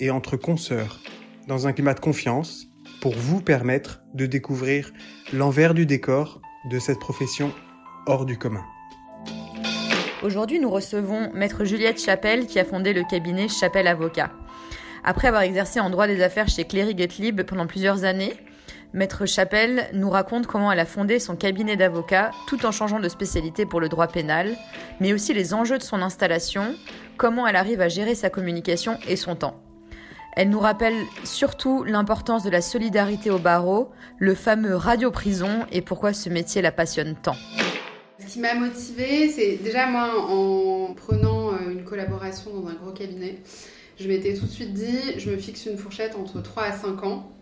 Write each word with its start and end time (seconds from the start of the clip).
et 0.00 0.10
entre 0.10 0.36
consoeurs, 0.36 0.98
dans 1.46 1.66
un 1.66 1.72
climat 1.72 1.94
de 1.94 2.00
confiance, 2.00 2.66
pour 3.00 3.14
vous 3.14 3.40
permettre 3.40 4.00
de 4.14 4.26
découvrir 4.26 4.92
l'envers 5.32 5.74
du 5.74 5.86
décor 5.86 6.40
de 6.70 6.78
cette 6.78 6.98
profession 6.98 7.52
hors 8.06 8.26
du 8.26 8.36
commun. 8.36 8.64
Aujourd'hui, 10.22 10.58
nous 10.58 10.70
recevons 10.70 11.30
maître 11.32 11.64
Juliette 11.64 12.00
Chapelle 12.00 12.46
qui 12.46 12.58
a 12.58 12.64
fondé 12.64 12.92
le 12.92 13.04
cabinet 13.04 13.48
Chapelle 13.48 13.86
Avocat. 13.86 14.32
Après 15.02 15.28
avoir 15.28 15.42
exercé 15.42 15.80
en 15.80 15.88
droit 15.88 16.06
des 16.06 16.22
affaires 16.22 16.48
chez 16.48 16.64
Cléry 16.64 16.94
Gottlieb 16.94 17.42
pendant 17.42 17.66
plusieurs 17.66 18.04
années, 18.04 18.34
Maître 18.92 19.24
Chapelle 19.24 19.88
nous 19.94 20.10
raconte 20.10 20.48
comment 20.48 20.72
elle 20.72 20.80
a 20.80 20.84
fondé 20.84 21.20
son 21.20 21.36
cabinet 21.36 21.76
d'avocat 21.76 22.32
tout 22.48 22.66
en 22.66 22.72
changeant 22.72 22.98
de 22.98 23.08
spécialité 23.08 23.64
pour 23.64 23.80
le 23.80 23.88
droit 23.88 24.08
pénal, 24.08 24.56
mais 24.98 25.12
aussi 25.12 25.32
les 25.32 25.54
enjeux 25.54 25.78
de 25.78 25.82
son 25.82 26.02
installation, 26.02 26.74
comment 27.16 27.46
elle 27.46 27.56
arrive 27.56 27.80
à 27.80 27.88
gérer 27.88 28.16
sa 28.16 28.30
communication 28.30 28.98
et 29.06 29.14
son 29.14 29.36
temps. 29.36 29.62
Elle 30.36 30.50
nous 30.50 30.60
rappelle 30.60 30.94
surtout 31.24 31.82
l'importance 31.82 32.44
de 32.44 32.50
la 32.50 32.62
solidarité 32.62 33.30
au 33.30 33.38
barreau, 33.38 33.90
le 34.18 34.34
fameux 34.34 34.76
radio-prison 34.76 35.66
et 35.72 35.80
pourquoi 35.80 36.12
ce 36.12 36.28
métier 36.28 36.62
la 36.62 36.70
passionne 36.70 37.16
tant. 37.20 37.36
Ce 38.18 38.34
qui 38.34 38.38
m'a 38.38 38.54
motivée, 38.54 39.28
c'est 39.28 39.56
déjà 39.56 39.86
moi 39.86 40.08
en 40.28 40.94
prenant 40.94 41.52
euh, 41.52 41.70
une 41.72 41.82
collaboration 41.82 42.52
dans 42.54 42.68
un 42.68 42.74
gros 42.74 42.92
cabinet, 42.92 43.40
je 43.98 44.06
m'étais 44.08 44.34
tout 44.34 44.46
de 44.46 44.50
suite 44.50 44.72
dit, 44.72 45.18
je 45.18 45.30
me 45.30 45.36
fixe 45.36 45.66
une 45.66 45.76
fourchette 45.76 46.14
entre 46.14 46.40
3 46.40 46.62
à 46.62 46.72
5 46.72 47.02
ans 47.02 47.32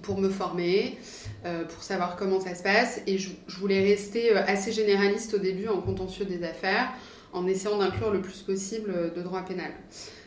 pour 0.00 0.18
me 0.18 0.30
former, 0.30 0.98
euh, 1.44 1.64
pour 1.64 1.82
savoir 1.82 2.16
comment 2.16 2.40
ça 2.40 2.54
se 2.54 2.62
passe. 2.62 3.02
Et 3.06 3.18
je, 3.18 3.30
voulais 3.58 3.84
rester 3.84 4.32
euh, 4.32 4.42
assez 4.46 4.72
généraliste 4.72 5.34
au 5.34 5.38
début 5.38 5.68
en 5.68 5.80
contentieux 5.80 6.24
des 6.24 6.42
affaires, 6.44 6.92
en 7.32 7.46
essayant 7.46 7.78
d'inclure 7.78 8.10
le 8.10 8.20
plus 8.20 8.40
possible 8.42 9.12
de 9.14 9.22
droit 9.22 9.42
pénal. 9.42 9.70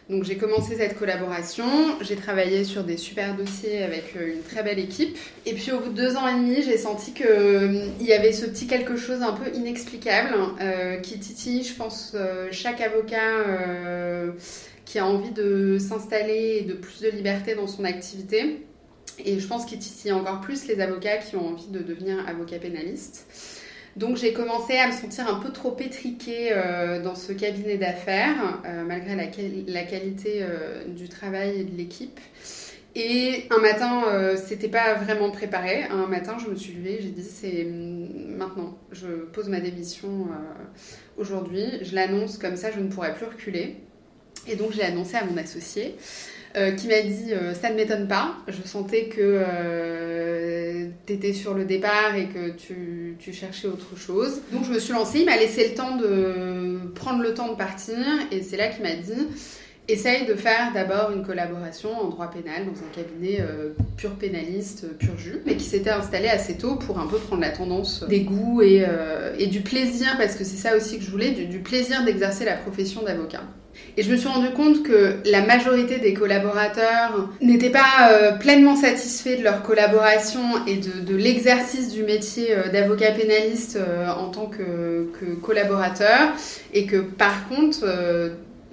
Donc 0.07 0.23
j'ai 0.23 0.37
commencé 0.37 0.75
cette 0.75 0.99
collaboration, 0.99 1.65
j'ai 2.01 2.15
travaillé 2.15 2.63
sur 2.63 2.83
des 2.83 2.95
super 2.95 3.35
dossiers 3.35 3.81
avec 3.81 4.13
une 4.13 4.43
très 4.43 4.61
belle 4.61 4.77
équipe. 4.77 5.17
Et 5.47 5.53
puis 5.53 5.71
au 5.71 5.79
bout 5.79 5.89
de 5.89 5.95
deux 5.95 6.15
ans 6.15 6.27
et 6.27 6.33
demi, 6.33 6.61
j'ai 6.61 6.77
senti 6.77 7.11
qu'il 7.11 7.91
y 8.01 8.13
avait 8.13 8.31
ce 8.31 8.45
petit 8.45 8.67
quelque 8.67 8.97
chose 8.97 9.23
un 9.23 9.33
peu 9.33 9.51
inexplicable 9.55 10.35
qui 11.01 11.17
titille, 11.17 11.63
je 11.63 11.73
pense, 11.73 12.15
chaque 12.51 12.81
avocat 12.81 14.31
qui 14.85 14.99
a 14.99 15.07
envie 15.07 15.31
de 15.31 15.79
s'installer 15.79 16.59
et 16.59 16.61
de 16.61 16.73
plus 16.73 17.01
de 17.01 17.09
liberté 17.09 17.55
dans 17.55 17.65
son 17.65 17.83
activité. 17.83 18.63
Et 19.17 19.39
je 19.39 19.47
pense 19.47 19.65
qu'il 19.65 19.79
titille 19.79 20.11
encore 20.11 20.39
plus 20.39 20.67
les 20.67 20.81
avocats 20.81 21.17
qui 21.17 21.35
ont 21.35 21.47
envie 21.47 21.69
de 21.69 21.79
devenir 21.79 22.17
avocat 22.27 22.59
pénaliste. 22.59 23.25
Donc 23.95 24.17
j'ai 24.17 24.33
commencé 24.33 24.75
à 24.75 24.87
me 24.87 24.91
sentir 24.91 25.27
un 25.29 25.39
peu 25.39 25.51
trop 25.51 25.71
pétriquée 25.71 26.49
euh, 26.51 27.01
dans 27.01 27.15
ce 27.15 27.31
cabinet 27.31 27.77
d'affaires, 27.77 28.59
euh, 28.65 28.83
malgré 28.83 29.15
la, 29.15 29.83
qualité 29.83 30.39
euh, 30.41 30.83
du 30.85 31.07
travail 31.07 31.61
et 31.61 31.63
de 31.63 31.77
l'équipe. 31.77 32.19
Et 32.97 33.45
un 33.51 33.59
matin, 33.59 34.03
c'était 34.37 34.69
pas 34.69 34.93
vraiment 34.93 35.29
préparé. 35.29 35.83
Un 35.83 36.07
matin, 36.07 36.37
je 36.41 36.49
me 36.49 36.55
suis 36.55 36.71
levée, 36.75 36.99
j'ai 37.01 37.09
dit 37.09 37.23
c'est 37.23 37.65
maintenant, 37.65 38.77
je 38.93 39.07
pose 39.33 39.49
ma 39.49 39.59
démission 39.59 40.29
aujourd'hui, 41.17 41.65
je 41.81 41.93
l'annonce 41.93 42.37
comme 42.37 42.55
ça, 42.55 42.71
je 42.71 42.79
ne 42.79 42.87
pourrai 42.87 43.13
plus 43.13 43.25
reculer. 43.25 43.75
Et 44.47 44.55
donc 44.55 44.71
j'ai 44.71 44.83
annoncé 44.83 45.17
à 45.17 45.25
mon 45.25 45.35
associé. 45.35 45.97
Euh, 46.57 46.71
qui 46.71 46.87
m'a 46.87 47.01
dit 47.01 47.33
euh, 47.33 47.53
ça 47.53 47.69
ne 47.69 47.75
m'étonne 47.75 48.07
pas. 48.07 48.37
Je 48.47 48.61
sentais 48.65 49.05
que 49.05 49.19
euh, 49.19 50.87
tu 51.05 51.13
étais 51.13 51.33
sur 51.33 51.53
le 51.53 51.65
départ 51.65 52.15
et 52.15 52.27
que 52.27 52.51
tu, 52.51 53.17
cherchais 53.33 53.67
autre 53.67 53.97
chose. 53.97 54.39
Donc 54.53 54.63
je 54.63 54.71
me 54.71 54.79
suis 54.79 54.93
lancée. 54.93 55.19
Il 55.19 55.25
m'a 55.25 55.35
laissé 55.35 55.67
le 55.67 55.75
temps 55.75 55.97
de 55.97 56.79
prendre 56.93 57.21
le 57.21 57.33
temps 57.33 57.49
de 57.49 57.57
partir 57.57 57.97
et 58.31 58.41
c'est 58.41 58.55
là 58.55 58.69
qu'il 58.69 58.83
m'a 58.83 58.95
dit 58.95 59.27
essaye 59.87 60.25
de 60.25 60.33
faire 60.33 60.71
d'abord 60.73 61.11
une 61.11 61.23
collaboration 61.23 61.91
en 61.91 62.07
droit 62.07 62.31
pénal 62.31 62.65
dans 62.65 62.79
un 62.79 62.89
cabinet 62.95 63.39
pur 63.97 64.15
pénaliste, 64.15 64.97
pur 64.97 65.15
jus, 65.15 65.41
mais 65.45 65.57
qui 65.57 65.63
s'était 65.63 65.91
installé 65.91 66.27
assez 66.27 66.57
tôt 66.57 66.75
pour 66.75 66.97
un 66.97 67.05
peu 67.05 67.17
prendre 67.17 67.41
la 67.41 67.51
tendance 67.51 68.03
des 68.07 68.21
goûts 68.21 68.63
et 68.63 69.47
du 69.47 69.61
plaisir, 69.61 70.15
parce 70.17 70.35
que 70.35 70.43
c'est 70.43 70.57
ça 70.57 70.75
aussi 70.75 70.97
que 70.97 71.03
je 71.03 71.11
voulais, 71.11 71.31
du 71.31 71.59
plaisir 71.59 72.03
d'exercer 72.03 72.45
la 72.45 72.55
profession 72.55 73.03
d'avocat. 73.03 73.43
Et 73.97 74.03
je 74.03 74.11
me 74.11 74.17
suis 74.17 74.27
rendu 74.27 74.49
compte 74.49 74.83
que 74.83 75.15
la 75.25 75.41
majorité 75.41 75.99
des 75.99 76.13
collaborateurs 76.13 77.29
n'étaient 77.41 77.69
pas 77.69 78.09
euh, 78.11 78.33
pleinement 78.33 78.75
satisfaits 78.75 79.37
de 79.37 79.43
leur 79.43 79.63
collaboration 79.63 80.65
et 80.67 80.75
de, 80.77 81.15
l'exercice 81.15 81.93
du 81.93 82.03
métier 82.03 82.47
euh, 82.51 82.69
d'avocat 82.69 83.11
pénaliste 83.11 83.77
euh, 83.77 84.09
en 84.09 84.29
tant 84.29 84.47
que, 84.47 85.09
que, 85.19 85.35
collaborateur. 85.41 86.33
Et 86.73 86.85
que 86.85 86.97
par 86.97 87.47
contre, 87.47 87.85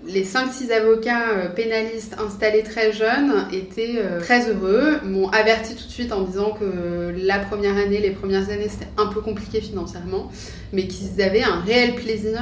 les 0.07 0.25
5-6 0.25 0.73
avocats 0.73 1.49
pénalistes 1.55 2.17
installés 2.19 2.63
très 2.63 2.93
jeunes 2.93 3.47
étaient 3.53 4.03
très 4.21 4.49
heureux, 4.51 4.99
m'ont 5.05 5.29
averti 5.29 5.75
tout 5.75 5.87
de 5.87 5.91
suite 5.91 6.13
en 6.13 6.23
disant 6.23 6.53
que 6.53 7.15
la 7.17 7.39
première 7.39 7.77
année, 7.77 8.01
les 8.01 8.11
premières 8.11 8.51
années, 8.51 8.69
c'était 8.69 8.91
un 8.99 9.07
peu 9.07 9.21
compliqué 9.21 9.61
financièrement, 9.61 10.31
mais 10.73 10.89
qu'ils 10.89 11.23
avaient 11.23 11.45
un 11.45 11.61
réel 11.61 11.95
plaisir 11.95 12.41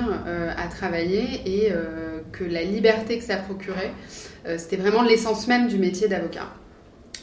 à 0.56 0.68
travailler 0.68 1.42
et 1.44 1.72
que 2.32 2.44
la 2.44 2.62
liberté 2.62 3.18
que 3.18 3.24
ça 3.24 3.36
procurait, 3.36 3.92
euh, 4.46 4.56
c'était 4.58 4.76
vraiment 4.76 5.02
l'essence 5.02 5.46
même 5.48 5.68
du 5.68 5.76
métier 5.76 6.08
d'avocat. 6.08 6.48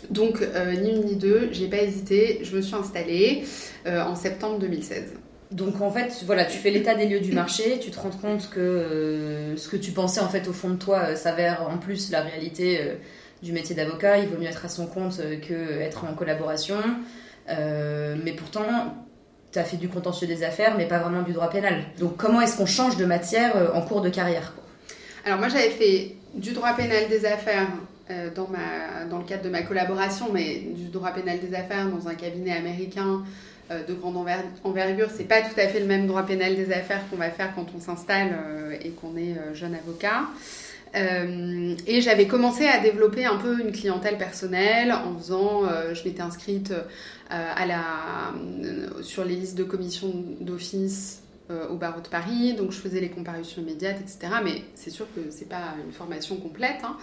Donc, 0.09 0.41
euh, 0.41 0.73
ni 0.73 0.91
une 0.91 1.05
ni 1.05 1.15
deux, 1.15 1.49
j'ai 1.51 1.67
pas 1.67 1.77
hésité, 1.77 2.39
je 2.43 2.55
me 2.55 2.61
suis 2.61 2.75
installée 2.75 3.43
euh, 3.87 4.01
en 4.03 4.15
septembre 4.15 4.59
2016. 4.59 5.13
Donc 5.51 5.81
en 5.81 5.91
fait, 5.91 6.11
voilà, 6.25 6.45
tu 6.45 6.57
fais 6.57 6.71
l'état 6.71 6.93
des 6.93 7.05
lieux 7.05 7.19
du 7.21 7.31
marché, 7.31 7.79
tu 7.79 7.89
te 7.89 7.99
rends 7.99 8.09
compte 8.09 8.49
que 8.49 9.53
ce 9.55 9.69
que 9.69 9.77
tu 9.77 9.91
pensais 9.91 10.19
en 10.19 10.27
fait 10.27 10.47
au 10.47 10.53
fond 10.53 10.69
de 10.71 10.75
toi 10.75 11.15
s'avère 11.15 11.67
en 11.69 11.77
plus 11.77 12.11
la 12.11 12.21
réalité 12.21 12.81
du 13.41 13.53
métier 13.53 13.73
d'avocat. 13.73 14.17
Il 14.17 14.27
vaut 14.27 14.37
mieux 14.37 14.47
être 14.47 14.65
à 14.65 14.69
son 14.69 14.87
compte 14.87 15.21
que 15.47 15.79
être 15.79 16.03
en 16.03 16.13
collaboration. 16.15 16.75
mais 17.47 18.33
pourtant, 18.35 18.93
tu 19.53 19.59
as 19.59 19.63
fait 19.63 19.77
du 19.77 19.87
contentieux 19.87 20.27
des 20.27 20.43
affaires, 20.43 20.75
mais 20.77 20.85
pas 20.85 20.99
vraiment 20.99 21.21
du 21.21 21.31
droit 21.31 21.49
pénal. 21.49 21.85
Donc 21.97 22.17
comment 22.17 22.41
est-ce 22.41 22.57
qu'on 22.57 22.65
change 22.65 22.97
de 22.97 23.05
matière 23.05 23.71
en 23.73 23.81
cours 23.81 24.01
de 24.01 24.09
carrière 24.09 24.53
alors 25.27 25.39
moi 25.39 25.49
j'avais 25.49 25.71
fait 25.71 26.15
du 26.35 26.53
droit 26.53 26.73
pénal 26.73 27.09
des 27.09 27.25
affaires 27.25 27.67
euh, 28.09 28.29
dans, 28.33 28.47
le 29.17 29.25
cadre 29.25 29.43
de 29.43 29.49
ma 29.49 29.61
collaboration, 29.63 30.27
mais 30.31 30.59
du 30.73 30.85
droit 30.85 31.11
pénal 31.11 31.37
des 31.41 31.53
affaires 31.53 31.89
dans 31.89 32.07
un 32.07 32.15
cabinet 32.15 32.53
américain 32.53 33.23
euh, 33.25 33.56
de 33.69 33.93
grande 33.93 34.17
envergure. 34.63 35.09
C'est 35.15 35.25
pas 35.25 35.41
tout 35.41 35.59
à 35.59 35.67
fait 35.67 35.79
le 35.79 35.85
même 35.85 36.07
droit 36.07 36.23
pénal 36.23 36.55
des 36.55 36.71
affaires 36.71 37.01
qu'on 37.09 37.17
va 37.17 37.29
faire 37.29 37.53
quand 37.55 37.67
on 37.75 37.79
s'installe 37.79 38.37
euh, 38.39 38.77
et 38.81 38.91
qu'on 38.91 39.17
est 39.17 39.35
jeune 39.53 39.75
avocat. 39.75 40.23
et 40.95 42.01
j'avais 42.01 42.27
commencé 42.27 42.65
à 42.65 42.79
développer 42.79 43.25
un 43.25 43.37
peu 43.37 43.59
une 43.59 43.71
clientèle 43.71 44.17
personnelle 44.17 44.91
en 44.91 45.17
faisant, 45.17 45.63
je 45.93 46.03
m'étais 46.05 46.21
inscrite 46.21 46.73
sur 49.01 49.25
les 49.25 49.35
listes 49.35 49.57
de 49.57 49.63
commissions 49.63 50.13
d'office 50.39 51.21
euh, 51.49 51.69
au 51.69 51.77
barreau 51.77 52.01
de 52.01 52.09
Paris, 52.09 52.55
donc 52.55 52.73
je 52.73 52.77
faisais 52.77 52.99
les 52.99 53.07
comparutions 53.07 53.61
immédiates, 53.61 54.01
etc. 54.01 54.33
Mais 54.43 54.63
c'est 54.75 54.89
sûr 54.89 55.05
que 55.15 55.21
c'est 55.29 55.47
pas 55.47 55.75
une 55.85 55.93
formation 55.93 56.35
complète. 56.35 56.81
Hein. 56.83 56.97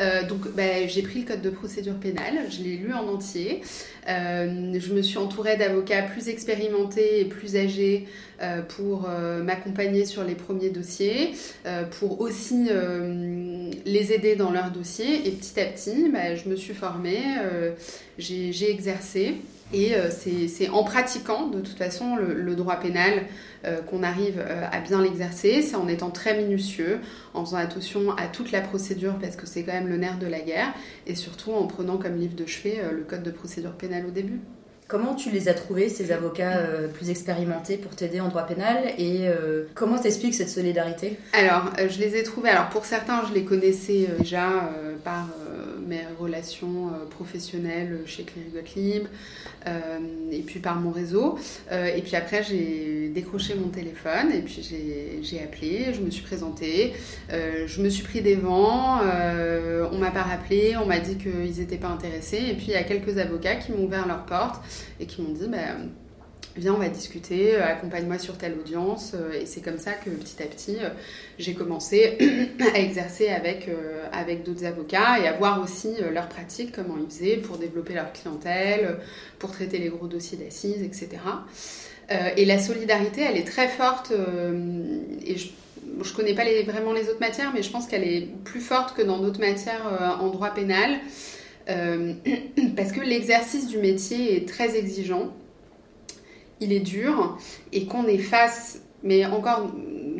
Euh, 0.00 0.26
donc 0.26 0.50
ben, 0.54 0.88
j'ai 0.88 1.02
pris 1.02 1.20
le 1.20 1.26
code 1.26 1.42
de 1.42 1.50
procédure 1.50 1.96
pénale, 1.96 2.46
je 2.48 2.62
l'ai 2.62 2.78
lu 2.78 2.94
en 2.94 3.06
entier. 3.06 3.60
Euh, 4.08 4.72
je 4.80 4.94
me 4.94 5.02
suis 5.02 5.18
entourée 5.18 5.58
d'avocats 5.58 6.00
plus 6.04 6.30
expérimentés 6.30 7.20
et 7.20 7.24
plus 7.26 7.54
âgés 7.56 8.08
pour 8.70 9.08
m'accompagner 9.44 10.04
sur 10.04 10.24
les 10.24 10.34
premiers 10.34 10.70
dossiers, 10.70 11.32
pour 12.00 12.20
aussi 12.20 12.70
les 13.86 14.12
aider 14.12 14.34
dans 14.34 14.50
leurs 14.50 14.72
dossiers. 14.72 15.28
Et 15.28 15.30
petit 15.30 15.60
à 15.60 15.66
petit, 15.66 16.08
ben, 16.08 16.34
je 16.34 16.48
me 16.48 16.56
suis 16.56 16.74
formée, 16.74 17.22
j'ai 18.18 18.68
exercé. 18.68 19.36
Et 19.72 19.94
c'est 20.10 20.68
en 20.68 20.84
pratiquant, 20.84 21.48
de 21.48 21.60
toute 21.60 21.78
façon, 21.78 22.16
le 22.16 22.54
droit 22.54 22.76
pénal 22.76 23.24
euh, 23.64 23.80
qu'on 23.80 24.02
arrive 24.02 24.40
euh, 24.44 24.66
à 24.72 24.80
bien 24.80 25.00
l'exercer, 25.00 25.62
c'est 25.62 25.76
en 25.76 25.86
étant 25.86 26.10
très 26.10 26.36
minutieux, 26.36 26.98
en 27.32 27.44
faisant 27.44 27.58
attention 27.58 28.10
à 28.16 28.26
toute 28.26 28.50
la 28.50 28.60
procédure 28.60 29.14
parce 29.20 29.36
que 29.36 29.46
c'est 29.46 29.62
quand 29.62 29.72
même 29.72 29.86
le 29.86 29.96
nerf 29.98 30.18
de 30.18 30.26
la 30.26 30.40
guerre, 30.40 30.74
et 31.06 31.14
surtout 31.14 31.52
en 31.52 31.68
prenant 31.68 31.96
comme 31.96 32.16
livre 32.16 32.34
de 32.34 32.44
chevet 32.44 32.80
euh, 32.80 32.90
le 32.90 33.02
code 33.04 33.22
de 33.22 33.30
procédure 33.30 33.70
pénale 33.72 34.04
au 34.06 34.10
début. 34.10 34.40
Comment 34.88 35.14
tu 35.14 35.30
les 35.30 35.48
as 35.48 35.54
trouvés, 35.54 35.88
ces 35.88 36.10
avocats 36.10 36.58
plus 36.92 37.08
expérimentés 37.08 37.78
pour 37.78 37.96
t'aider 37.96 38.20
en 38.20 38.28
droit 38.28 38.42
pénal 38.42 38.92
et 38.98 39.26
comment 39.74 39.96
t'expliques 39.96 40.34
cette 40.34 40.50
solidarité? 40.50 41.16
Alors, 41.32 41.70
je 41.78 41.98
les 41.98 42.16
ai 42.16 42.22
trouvés, 42.22 42.50
alors 42.50 42.68
pour 42.68 42.84
certains, 42.84 43.22
je 43.26 43.32
les 43.32 43.44
connaissais 43.44 44.08
déjà 44.18 44.70
par 45.02 45.28
relations 46.18 46.90
professionnelles 47.10 48.00
chez 48.06 48.24
Cléry 48.24 48.50
Gottlieb, 48.54 49.06
et 50.30 50.40
puis 50.40 50.60
par 50.60 50.80
mon 50.80 50.90
réseau. 50.90 51.38
et 51.70 52.00
puis 52.02 52.16
après, 52.16 52.42
j'ai 52.42 53.10
décroché 53.14 53.54
mon 53.54 53.68
téléphone, 53.68 54.32
et 54.32 54.40
puis 54.40 54.62
j'ai 55.22 55.42
appelé, 55.42 55.92
je 55.94 56.00
me 56.00 56.10
suis 56.10 56.22
présentée, 56.24 56.94
je 57.30 57.82
me 57.82 57.88
suis 57.88 58.04
pris 58.04 58.20
des 58.20 58.36
vents, 58.36 59.00
on 59.00 59.98
m'a 59.98 60.10
pas 60.10 60.22
rappelé, 60.22 60.76
on 60.76 60.86
m'a 60.86 60.98
dit 60.98 61.16
qu'ils 61.16 61.58
n'étaient 61.58 61.76
pas 61.76 61.88
intéressés, 61.88 62.42
et 62.50 62.54
puis 62.54 62.66
il 62.68 62.72
y 62.72 62.76
a 62.76 62.84
quelques 62.84 63.18
avocats 63.18 63.56
qui 63.56 63.72
m'ont 63.72 63.84
ouvert 63.84 64.06
leurs 64.06 64.26
portes 64.26 64.62
et 65.00 65.06
qui 65.06 65.22
m'ont 65.22 65.32
dit, 65.32 65.48
bah, 65.48 65.58
viens, 66.56 66.74
on 66.74 66.78
va 66.78 66.88
discuter, 66.88 67.54
euh, 67.54 67.64
accompagne-moi 67.64 68.18
sur 68.18 68.36
telle 68.36 68.54
audience. 68.54 69.12
Euh, 69.14 69.40
et 69.40 69.46
c'est 69.46 69.60
comme 69.60 69.78
ça 69.78 69.92
que 69.92 70.10
petit 70.10 70.42
à 70.42 70.46
petit, 70.46 70.76
euh, 70.80 70.90
j'ai 71.38 71.54
commencé 71.54 72.18
à 72.74 72.78
exercer 72.78 73.28
avec, 73.28 73.68
avec 74.12 74.44
d'autres 74.44 74.64
avocats 74.64 75.18
et 75.18 75.26
à 75.26 75.32
voir 75.32 75.60
aussi 75.62 75.88
leur 76.12 76.28
pratique, 76.28 76.72
comment 76.72 76.96
ils 76.98 77.10
faisaient 77.10 77.36
pour 77.36 77.58
développer 77.58 77.94
leur 77.94 78.12
clientèle, 78.12 78.98
pour 79.38 79.50
traiter 79.50 79.78
les 79.78 79.88
gros 79.88 80.06
dossiers 80.06 80.38
d'assises, 80.38 80.82
etc. 80.82 81.22
et 82.36 82.44
la 82.44 82.58
solidarité, 82.58 83.22
elle 83.22 83.36
est 83.36 83.46
très 83.46 83.68
forte. 83.68 84.12
et 84.12 85.36
je 85.36 85.48
ne 85.96 86.14
connais 86.14 86.34
pas 86.34 86.44
vraiment 86.70 86.92
les 86.92 87.08
autres 87.08 87.20
matières, 87.20 87.52
mais 87.54 87.62
je 87.62 87.70
pense 87.70 87.86
qu'elle 87.86 88.04
est 88.04 88.28
plus 88.44 88.60
forte 88.60 88.94
que 88.94 89.02
dans 89.02 89.18
d'autres 89.18 89.40
matières 89.40 90.18
en 90.20 90.28
droit 90.28 90.50
pénal. 90.50 90.98
parce 91.66 92.92
que 92.92 93.00
l'exercice 93.00 93.68
du 93.68 93.78
métier 93.78 94.36
est 94.36 94.48
très 94.48 94.76
exigeant 94.76 95.32
il 96.62 96.72
est 96.72 96.80
dur 96.80 97.36
et 97.72 97.86
qu'on 97.86 98.06
est 98.06 98.18
face, 98.18 98.80
mais 99.02 99.26
encore 99.26 99.70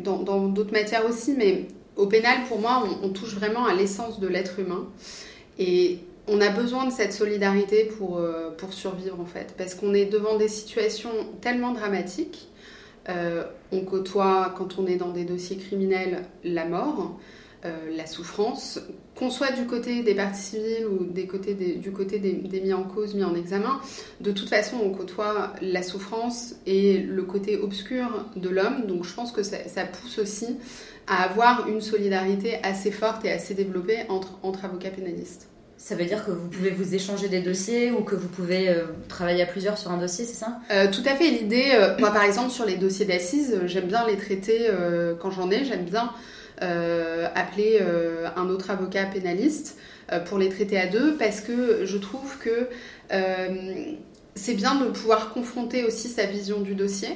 dans 0.03 0.47
d'autres 0.47 0.73
matières 0.73 1.05
aussi, 1.05 1.33
mais 1.37 1.67
au 1.95 2.07
pénal, 2.07 2.39
pour 2.47 2.59
moi, 2.59 2.83
on, 3.03 3.09
touche 3.09 3.35
vraiment 3.35 3.65
à 3.65 3.73
l'essence 3.73 4.19
de 4.19 4.27
l'être 4.27 4.59
humain. 4.59 4.87
Et 5.59 5.99
on 6.27 6.41
a 6.41 6.49
besoin 6.49 6.85
de 6.85 6.91
cette 6.91 7.13
solidarité 7.13 7.85
pour, 7.85 8.17
euh, 8.17 8.49
pour 8.57 8.73
survivre, 8.73 9.19
en 9.19 9.25
fait, 9.25 9.53
parce 9.57 9.75
qu'on 9.75 9.93
est 9.93 10.05
devant 10.05 10.37
des 10.37 10.47
situations 10.47 11.11
tellement 11.41 11.71
dramatiques. 11.71 12.49
Euh, 13.09 13.43
on 13.71 13.81
côtoie, 13.81 14.53
quand 14.57 14.79
on 14.79 14.87
est 14.87 14.95
dans 14.95 15.11
des 15.11 15.25
dossiers 15.25 15.57
criminels, 15.57 16.23
la 16.43 16.65
mort. 16.65 17.19
Euh, 17.65 17.95
la 17.95 18.05
souffrance, 18.05 18.81
qu'on 19.15 19.29
soit 19.29 19.53
du 19.53 19.65
côté 19.65 20.03
des 20.03 20.15
parties 20.15 20.41
civiles 20.41 20.85
ou 20.85 21.05
des 21.05 21.27
côtés 21.27 21.53
du 21.53 21.91
côté 21.91 22.19
des, 22.19 22.59
mis 22.59 22.73
en 22.73 22.83
cause, 22.83 23.15
mis 23.15 23.23
en 23.23 23.35
examen, 23.35 23.79
de 24.19 24.33
toute 24.33 24.49
façon 24.49 24.75
on 24.83 24.89
côtoie 24.89 25.53
la 25.61 25.81
souffrance 25.81 26.55
et 26.65 26.97
le 26.97 27.23
côté 27.23 27.57
obscur 27.57 28.25
de 28.35 28.49
l'homme, 28.49 28.85
donc 28.85 29.05
je 29.05 29.13
pense 29.13 29.31
que 29.31 29.43
ça, 29.43 29.59
pousse 29.85 30.19
aussi 30.19 30.57
à 31.07 31.23
avoir 31.23 31.69
une 31.69 31.79
solidarité 31.79 32.57
assez 32.63 32.91
forte 32.91 33.23
et 33.23 33.31
assez 33.31 33.53
développée 33.53 33.99
entre, 34.09 34.39
entre 34.43 34.65
avocats 34.65 34.89
pénalistes. 34.89 35.47
Ça 35.77 35.95
veut 35.95 36.05
dire 36.05 36.25
que 36.25 36.31
vous 36.31 36.49
pouvez 36.49 36.71
vous 36.71 36.95
échanger 36.95 37.29
des 37.29 37.41
dossiers 37.41 37.91
ou 37.91 38.01
que 38.03 38.15
vous 38.15 38.27
pouvez 38.27 38.67
euh, 38.67 38.87
travailler 39.07 39.43
à 39.43 39.45
plusieurs 39.45 39.77
sur 39.77 39.91
un 39.91 39.97
dossier, 39.97 40.25
c'est 40.25 40.35
ça? 40.35 40.59
Euh, 40.71 40.87
Tout 40.91 41.03
à 41.05 41.15
fait. 41.15 41.29
L'idée, 41.29 41.71
moi 41.99 42.11
par 42.11 42.23
exemple 42.23 42.49
sur 42.49 42.65
les 42.65 42.75
dossiers 42.75 43.05
d'assises, 43.05 43.61
j'aime 43.67 43.87
bien 43.87 44.05
les 44.05 44.17
traiter 44.17 44.67
quand 45.21 45.31
j'en 45.31 45.49
ai, 45.49 45.63
j'aime 45.63 45.85
bien 45.85 46.11
appeler 46.61 47.79
euh, 47.81 48.27
un 48.35 48.49
autre 48.49 48.69
avocat 48.71 49.05
pénaliste 49.05 49.77
euh, 50.11 50.19
pour 50.19 50.37
les 50.37 50.49
traiter 50.49 50.79
à 50.79 50.87
deux 50.87 51.15
parce 51.17 51.41
que 51.41 51.85
je 51.85 51.97
trouve 51.97 52.37
que 52.39 52.67
c'est 54.35 54.55
bien 54.55 54.75
de 54.75 54.85
pouvoir 54.85 55.31
confronter 55.31 55.83
aussi 55.83 56.09
sa 56.09 56.25
vision 56.25 56.61
du 56.61 56.73
dossier, 56.73 57.09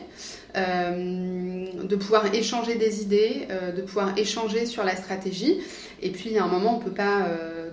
de 0.54 1.96
pouvoir 1.96 2.32
échanger 2.32 2.76
des 2.76 3.02
idées, 3.02 3.48
de 3.76 3.82
pouvoir 3.82 4.16
échanger 4.20 4.68
sur 4.68 4.84
la 4.84 4.96
stratégie. 4.96 5.58
Et 6.04 6.12
puis, 6.12 6.38
à 6.38 6.44
un 6.44 6.48
moment, 6.48 6.76
on 6.76 6.80
ne 6.80 6.84
peut 6.84 6.94
pas 6.94 7.26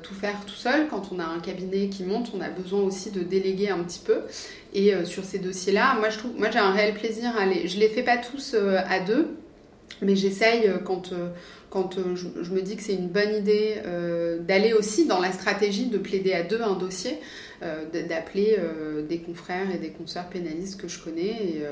tout 0.03 0.15
faire 0.15 0.47
tout 0.47 0.55
seul. 0.55 0.89
Quand 0.89 1.11
on 1.13 1.19
a 1.19 1.25
un 1.25 1.41
cabinet 1.41 1.89
qui 1.89 2.05
monte, 2.05 2.31
on 2.35 2.41
a 2.41 2.49
besoin 2.49 2.81
aussi 2.81 3.11
de 3.11 3.21
déléguer 3.21 3.69
un 3.69 3.81
petit 3.81 4.01
peu. 4.03 4.21
Et 4.73 4.95
sur 5.05 5.25
ces 5.25 5.39
dossiers-là, 5.39 5.99
moi, 5.99 6.51
j'ai 6.51 6.59
un 6.59 6.73
réel 6.73 6.95
plaisir 6.95 7.37
à 7.37 7.43
aller. 7.43 7.69
Je 7.69 7.79
les 7.79 7.91
fais 7.91 8.03
pas 8.03 8.17
tous 8.17 8.55
à 8.55 9.01
deux, 9.01 9.29
mais 10.05 10.17
j'essaye 10.17 10.71
quand 10.85 11.13
quand 11.75 11.99
euh, 11.99 12.15
je, 12.15 12.51
me 12.53 12.63
dis 12.63 12.77
que 12.77 12.83
c'est 12.85 12.95
une 12.95 13.09
bonne 13.09 13.35
idée 13.35 13.83
euh, 13.85 14.39
d'aller 14.39 14.73
aussi 14.73 15.07
dans 15.07 15.19
la 15.19 15.33
stratégie 15.33 15.87
de 15.87 15.99
plaider 15.99 16.33
à 16.33 16.45
deux 16.45 16.63
un 16.63 16.77
dossier, 16.77 17.19
euh, 17.65 17.85
d'appeler 18.09 18.57
des 19.09 19.19
confrères 19.19 19.75
et 19.75 19.79
des 19.79 19.91
consoeurs 19.91 20.29
pénalistes 20.29 20.81
que 20.81 20.87
je 20.87 21.03
connais, 21.03 21.63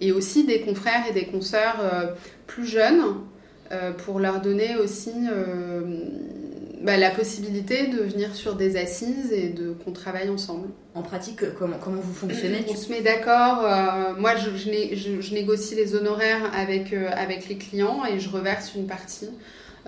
et, 0.00 0.10
aussi 0.10 0.44
des 0.44 0.62
confrères 0.62 1.04
et 1.08 1.12
des 1.12 1.26
consoeurs 1.26 2.16
plus 2.48 2.66
jeunes, 2.66 3.02
pour 3.98 4.18
leur 4.18 4.40
donner 4.40 4.76
aussi 4.76 5.12
bah, 6.86 6.96
la 6.96 7.10
possibilité 7.10 7.88
de 7.88 7.98
venir 7.98 8.36
sur 8.36 8.54
des 8.54 8.76
assises 8.76 9.32
et 9.32 9.48
de 9.48 9.72
qu'on 9.72 9.90
travaille 9.90 10.28
ensemble. 10.28 10.68
En 10.94 11.02
pratique, 11.02 11.40
comment, 11.58 11.78
comment 11.82 12.00
vous 12.00 12.14
fonctionnez 12.14 12.64
On 12.70 12.76
se 12.76 12.90
met 12.90 13.00
d'accord. 13.00 13.64
Euh, 13.64 14.14
moi, 14.16 14.36
je, 14.36 14.50
je, 14.56 15.34
négocie 15.34 15.74
les 15.74 15.96
honoraires 15.96 16.48
avec, 16.54 16.92
euh, 16.92 17.10
avec 17.12 17.48
les 17.48 17.58
clients 17.58 18.04
et 18.04 18.20
je 18.20 18.28
reverse 18.30 18.76
une 18.76 18.86
partie 18.86 19.28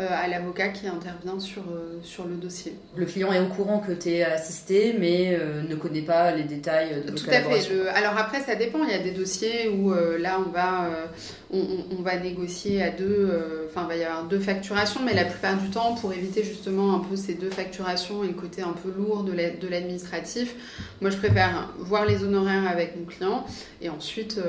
à 0.06 0.28
l'avocat 0.28 0.68
qui 0.68 0.86
intervient 0.86 1.40
sur, 1.40 1.62
euh, 1.62 1.98
sur 2.02 2.26
le 2.26 2.36
dossier. 2.36 2.74
Le 2.96 3.04
client 3.04 3.32
est 3.32 3.40
au 3.40 3.48
courant 3.48 3.80
que 3.80 3.92
tu 3.92 4.10
es 4.10 4.22
assisté, 4.22 4.94
mais 4.98 5.36
euh, 5.36 5.62
ne 5.62 5.74
connaît 5.74 6.02
pas 6.02 6.30
les 6.30 6.44
détails 6.44 7.02
de 7.04 7.10
Tout 7.10 7.26
à 7.28 7.40
fait. 7.40 7.88
alors 7.94 8.16
après, 8.16 8.40
ça 8.40 8.54
dépend. 8.54 8.84
Il 8.84 8.90
y 8.90 8.94
a 8.94 9.00
des 9.00 9.10
dossiers 9.10 9.68
où 9.68 9.92
là, 9.92 10.38
on 10.46 10.50
va, 10.50 10.88
on, 11.50 12.02
va 12.02 12.16
négocier 12.16 12.82
à 12.82 12.90
deux, 12.90 13.30
enfin, 13.68 13.82
il 13.84 13.88
va 13.88 13.96
y 13.96 14.04
avoir 14.04 14.24
deux 14.24 14.38
facturations, 14.38 15.00
mais 15.04 15.14
la 15.14 15.24
plupart 15.24 15.56
du 15.56 15.68
temps, 15.70 15.94
pour 15.94 16.12
éviter 16.12 16.44
justement 16.44 16.94
un 16.94 17.00
peu 17.00 17.16
ces 17.16 17.34
deux 17.34 17.50
facturations 17.50 18.22
et 18.22 18.28
le 18.28 18.34
côté 18.34 18.62
un 18.62 18.74
peu 18.74 18.92
lourd 18.96 19.24
de 19.24 19.68
l'administratif, 19.68 20.54
moi, 21.00 21.10
je 21.10 21.16
préfère 21.16 21.72
voir 21.78 22.06
les 22.06 22.22
honoraires 22.22 22.68
avec 22.68 22.96
mon 22.96 23.04
client 23.04 23.44
et 23.82 23.88
ensuite 23.88 24.40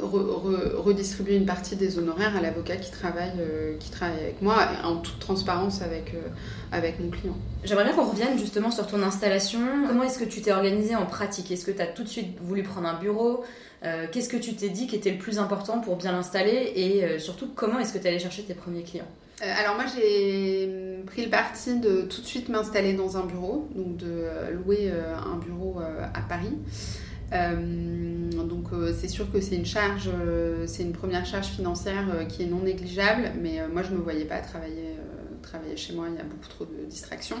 redistribuer 0.00 1.36
une 1.36 1.46
partie 1.46 1.76
des 1.76 1.98
honoraires 1.98 2.36
à 2.36 2.40
l'avocat 2.40 2.76
qui 2.76 2.90
travaille, 2.90 3.32
euh, 3.38 3.76
qui 3.78 3.90
travaille 3.90 4.20
avec 4.20 4.42
moi 4.42 4.56
en 4.84 4.96
toute 4.96 5.18
transparence 5.18 5.82
avec, 5.82 6.14
euh, 6.14 6.28
avec 6.72 7.00
mon 7.00 7.10
client. 7.10 7.36
J'aimerais 7.64 7.84
bien 7.84 7.94
qu'on 7.94 8.06
revienne 8.06 8.38
justement 8.38 8.70
sur 8.70 8.86
ton 8.86 9.02
installation. 9.02 9.60
Comment 9.86 10.02
est-ce 10.02 10.18
que 10.18 10.24
tu 10.24 10.42
t'es 10.42 10.52
organisé 10.52 10.94
en 10.94 11.06
pratique? 11.06 11.50
Est-ce 11.50 11.64
que 11.64 11.70
tu 11.70 11.82
as 11.82 11.86
tout 11.86 12.02
de 12.02 12.08
suite 12.08 12.38
voulu 12.40 12.62
prendre 12.62 12.88
un 12.88 12.98
bureau? 12.98 13.44
Euh, 13.84 14.06
Qu'est-ce 14.10 14.28
que 14.28 14.36
tu 14.36 14.54
t'es 14.54 14.68
dit 14.68 14.86
qui 14.86 14.96
était 14.96 15.10
le 15.10 15.18
plus 15.18 15.38
important 15.38 15.80
pour 15.80 15.96
bien 15.96 16.12
l'installer? 16.12 16.72
Et 16.76 17.18
surtout, 17.18 17.48
comment 17.54 17.78
est-ce 17.78 17.92
que 17.92 17.98
tu 17.98 18.06
allé 18.06 18.18
chercher 18.18 18.42
tes 18.42 18.54
premiers 18.54 18.82
clients? 18.82 19.08
Alors 19.42 19.74
moi 19.74 19.84
j'ai 19.94 21.02
pris 21.04 21.22
le 21.22 21.28
parti 21.28 21.78
de 21.78 22.00
tout 22.02 22.22
de 22.22 22.26
suite 22.26 22.48
m'installer 22.48 22.94
dans 22.94 23.18
un 23.18 23.24
bureau, 23.26 23.68
donc 23.74 23.98
de 23.98 24.24
louer 24.64 24.90
un 24.90 25.36
bureau 25.36 25.78
à 25.78 26.20
Paris. 26.26 26.54
Euh, 27.32 28.30
donc 28.30 28.72
euh, 28.72 28.94
c'est 28.96 29.08
sûr 29.08 29.30
que 29.32 29.40
c'est 29.40 29.56
une 29.56 29.66
charge, 29.66 30.08
euh, 30.14 30.64
c'est 30.66 30.82
une 30.82 30.92
première 30.92 31.26
charge 31.26 31.46
financière 31.46 32.04
qui 32.28 32.44
est 32.44 32.46
non 32.46 32.60
négligeable, 32.60 33.32
mais 33.40 33.66
moi 33.72 33.82
je 33.82 33.90
ne 33.90 33.96
me 33.96 34.02
voyais 34.02 34.24
pas 34.24 34.38
travailler 34.38 34.94
travailler 35.42 35.76
chez 35.76 35.92
moi, 35.92 36.06
il 36.10 36.16
y 36.16 36.18
a 36.18 36.24
beaucoup 36.24 36.48
trop 36.48 36.64
de 36.64 36.84
distractions. 36.86 37.36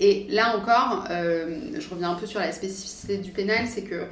Et 0.00 0.26
là 0.28 0.56
encore, 0.56 1.06
je 1.08 1.88
reviens 1.88 2.10
un 2.10 2.14
peu 2.14 2.26
sur 2.26 2.40
la 2.40 2.50
spécificité 2.50 3.18
du 3.18 3.30
pénal, 3.30 3.68
c'est 3.68 3.84
que 3.84 4.06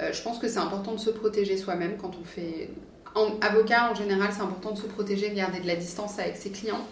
je 0.00 0.20
pense 0.22 0.40
que 0.40 0.48
c'est 0.48 0.58
important 0.58 0.94
de 0.94 0.98
se 0.98 1.10
protéger 1.10 1.56
soi-même 1.56 1.96
quand 1.96 2.16
on 2.20 2.24
fait... 2.24 2.70
En, 3.14 3.38
avocat, 3.40 3.92
en 3.92 3.94
général, 3.94 4.30
c'est 4.32 4.42
important 4.42 4.72
de 4.72 4.78
se 4.78 4.86
protéger, 4.86 5.30
de 5.30 5.36
garder 5.36 5.60
de 5.60 5.66
la 5.68 5.76
distance 5.76 6.18
avec 6.18 6.36
ses 6.36 6.50
clients, 6.50 6.84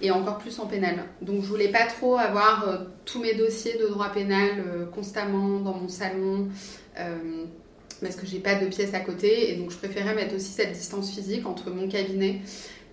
et 0.00 0.10
encore 0.10 0.38
plus 0.38 0.58
en 0.58 0.66
pénal. 0.66 1.04
Donc 1.20 1.42
je 1.42 1.46
voulais 1.46 1.68
pas 1.68 1.86
trop 1.86 2.16
avoir 2.16 2.86
tous 3.04 3.20
mes 3.20 3.34
dossiers 3.34 3.78
de 3.78 3.86
droit 3.86 4.08
pénal 4.10 4.88
constamment 4.92 5.60
dans 5.60 5.74
mon 5.74 5.88
salon, 5.88 6.48
euh, 6.98 7.44
parce 8.00 8.16
que 8.16 8.26
j'ai 8.26 8.40
pas 8.40 8.56
de 8.56 8.66
pièces 8.66 8.94
à 8.94 9.00
côté. 9.00 9.52
Et 9.52 9.56
donc 9.56 9.70
je 9.70 9.76
préférais 9.76 10.14
mettre 10.14 10.34
aussi 10.34 10.50
cette 10.50 10.72
distance 10.72 11.12
physique 11.12 11.46
entre 11.46 11.70
mon 11.70 11.88
cabinet 11.88 12.40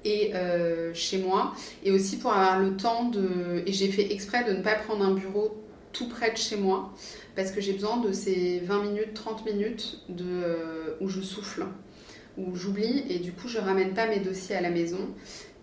et 0.06 0.32
euh, 0.36 0.94
chez 0.94 1.18
moi. 1.18 1.54
Et 1.84 1.92
aussi 1.92 2.18
pour 2.18 2.32
avoir 2.32 2.60
le 2.60 2.78
temps 2.78 3.06
de 3.06 3.64
et 3.66 3.74
j'ai 3.74 3.90
fait 3.90 4.14
exprès 4.14 4.44
de 4.44 4.54
ne 4.56 4.62
pas 4.62 4.76
prendre 4.76 5.04
un 5.04 5.14
bureau 5.14 5.64
tout 5.92 6.08
près 6.08 6.32
de 6.32 6.38
chez 6.38 6.56
moi 6.56 6.94
parce 7.36 7.52
que 7.52 7.62
j'ai 7.62 7.74
besoin 7.74 7.98
de 7.98 8.12
ces 8.12 8.60
20 8.60 8.84
minutes 8.84 9.14
30 9.16 9.46
minutes 9.46 10.02
de, 10.10 10.26
euh, 10.28 10.96
où 11.02 11.10
je 11.10 11.22
souffle 11.22 11.66
où 12.38 12.56
j'oublie. 12.56 13.04
Et 13.10 13.18
du 13.18 13.34
coup 13.34 13.48
je 13.48 13.58
ramène 13.58 13.94
pas 13.94 14.08
mes 14.08 14.20
dossiers 14.20 14.56
à 14.56 14.62
la 14.62 14.70
maison 14.70 15.10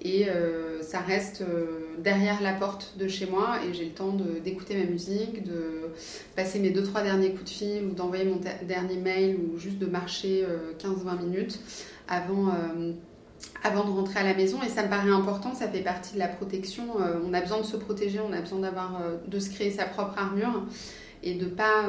et 0.06 0.28
euh, 0.28 0.82
ça 0.82 1.00
reste 1.00 1.40
euh, 1.40 1.96
derrière 1.98 2.40
la 2.40 2.52
porte 2.52 2.94
de 2.96 3.08
chez 3.08 3.26
moi 3.26 3.56
et 3.68 3.74
j'ai 3.74 3.86
le 3.86 3.90
temps 3.90 4.16
d'écouter 4.44 4.76
ma 4.76 4.84
musique, 4.84 5.42
de 5.42 5.90
passer 6.36 6.60
mes 6.60 6.70
deux 6.70 6.84
trois 6.84 7.02
derniers 7.02 7.30
coups 7.32 7.44
de 7.44 7.50
fil 7.50 7.84
ou 7.90 7.94
d'envoyer 7.94 8.24
mon 8.24 8.38
dernier 8.62 8.98
mail 8.98 9.36
ou 9.36 9.58
juste 9.58 9.78
de 9.78 9.86
marcher 9.86 10.46
15-20 10.78 10.84
euh, 10.86 11.26
minutes 11.26 11.58
avant, 12.08 12.52
avant 13.64 13.84
de 13.84 13.90
rentrer 13.90 14.20
à 14.20 14.22
la 14.22 14.34
maison 14.34 14.62
et 14.62 14.68
ça 14.68 14.84
me 14.84 14.88
paraît 14.88 15.10
important, 15.10 15.54
ça 15.54 15.66
fait 15.66 15.80
partie 15.80 16.14
de 16.14 16.20
la 16.20 16.28
protection. 16.28 16.84
on 17.24 17.34
a 17.34 17.40
besoin 17.40 17.58
de 17.58 17.66
se 17.66 17.76
protéger, 17.76 18.20
on 18.20 18.32
a 18.32 18.40
besoin 18.40 18.60
d'avoir 18.60 19.00
de 19.26 19.38
se 19.40 19.50
créer 19.50 19.72
sa 19.72 19.86
propre 19.86 20.16
armure 20.16 20.62
et 21.24 21.34
de 21.34 21.46
pas 21.46 21.84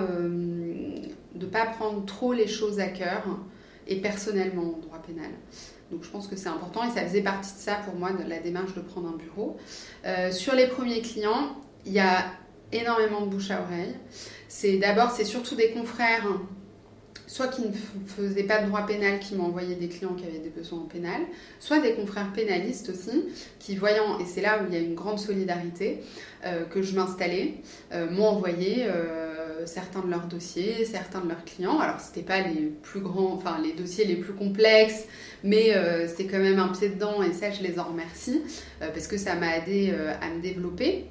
pas 1.52 1.68
prendre 1.68 2.04
trop 2.06 2.34
les 2.34 2.48
choses 2.48 2.80
à 2.80 2.88
cœur 2.88 3.26
et 3.88 3.98
personnellement 3.98 4.76
en 4.76 4.80
droit 4.80 5.02
pénal. 5.06 5.32
Donc 5.92 6.04
je 6.04 6.10
pense 6.10 6.28
que 6.28 6.36
c'est 6.36 6.50
important 6.50 6.84
et 6.84 6.92
ça 6.92 7.06
faisait 7.06 7.22
partie 7.22 7.54
de 7.54 7.60
ça 7.60 7.76
pour 7.86 7.96
moi, 7.96 8.12
de 8.12 8.28
la 8.28 8.40
démarche 8.40 8.74
de 8.76 8.82
prendre 8.82 9.10
un 9.10 9.16
bureau. 9.16 9.58
Euh, 10.06 10.32
sur 10.32 10.54
les 10.54 10.68
premiers 10.68 11.02
clients, 11.02 11.56
il 11.86 11.94
y 11.94 12.00
a 12.00 12.26
énormément 12.72 13.22
de 13.22 13.30
bouche 13.30 13.52
à 13.52 13.62
oreille. 13.62 13.96
C'est 14.50 14.78
d'abord, 14.78 15.12
c'est 15.12 15.26
surtout 15.26 15.56
des 15.56 15.72
confrères 15.72 16.28
soit 17.28 17.50
qui 17.50 17.62
ne 17.62 17.72
faisaient 18.06 18.44
pas 18.44 18.62
de 18.62 18.68
droit 18.68 18.86
pénal, 18.86 19.20
qui 19.20 19.36
m'envoyaient 19.36 19.76
des 19.76 19.90
clients 19.90 20.14
qui 20.14 20.26
avaient 20.26 20.40
des 20.40 20.50
besoins 20.50 20.80
en 20.80 20.86
pénal, 20.86 21.22
soit 21.60 21.80
des 21.80 21.94
confrères 21.94 22.32
pénalistes 22.34 22.90
aussi, 22.90 23.26
qui 23.60 23.76
voyant, 23.76 24.18
et 24.20 24.26
c'est 24.26 24.42
là 24.42 24.62
où 24.62 24.66
il 24.68 24.74
y 24.74 24.78
a 24.78 24.80
une 24.80 24.96
grande 24.96 25.20
solidarité, 25.20 26.00
euh, 26.46 26.64
que 26.64 26.82
je 26.82 26.96
m'installais, 26.96 27.56
euh, 27.92 28.10
m'ont 28.10 28.28
envoyé 28.28 28.88
euh, 29.48 29.66
certains 29.66 30.02
de 30.02 30.10
leurs 30.10 30.28
dossiers, 30.28 30.86
certains 30.86 31.22
de 31.22 31.30
leurs 31.30 31.46
clients. 31.46 31.80
Alors 31.80 32.00
c'était 32.00 32.22
pas 32.22 32.42
les 32.42 32.68
plus 32.84 33.00
grands, 33.00 33.34
enfin 33.34 33.60
les 33.62 33.74
dossiers 33.74 34.06
les 34.06 34.18
plus 34.18 34.34
complexes, 34.34 35.06
mais 35.44 35.74
c'est 36.08 36.26
quand 36.26 36.40
même 36.40 36.60
un 36.60 36.70
pied 36.70 36.90
dedans 36.90 37.22
et 37.24 37.32
ça 37.34 37.52
je 37.52 37.62
les 37.64 37.80
en 37.80 37.86
remercie 37.86 38.42
parce 38.80 39.08
que 39.08 39.18
ça 39.18 39.36
m'a 39.36 39.58
aidé 39.58 39.94
à 40.22 40.30
me 40.30 40.42
développer. 40.42 41.06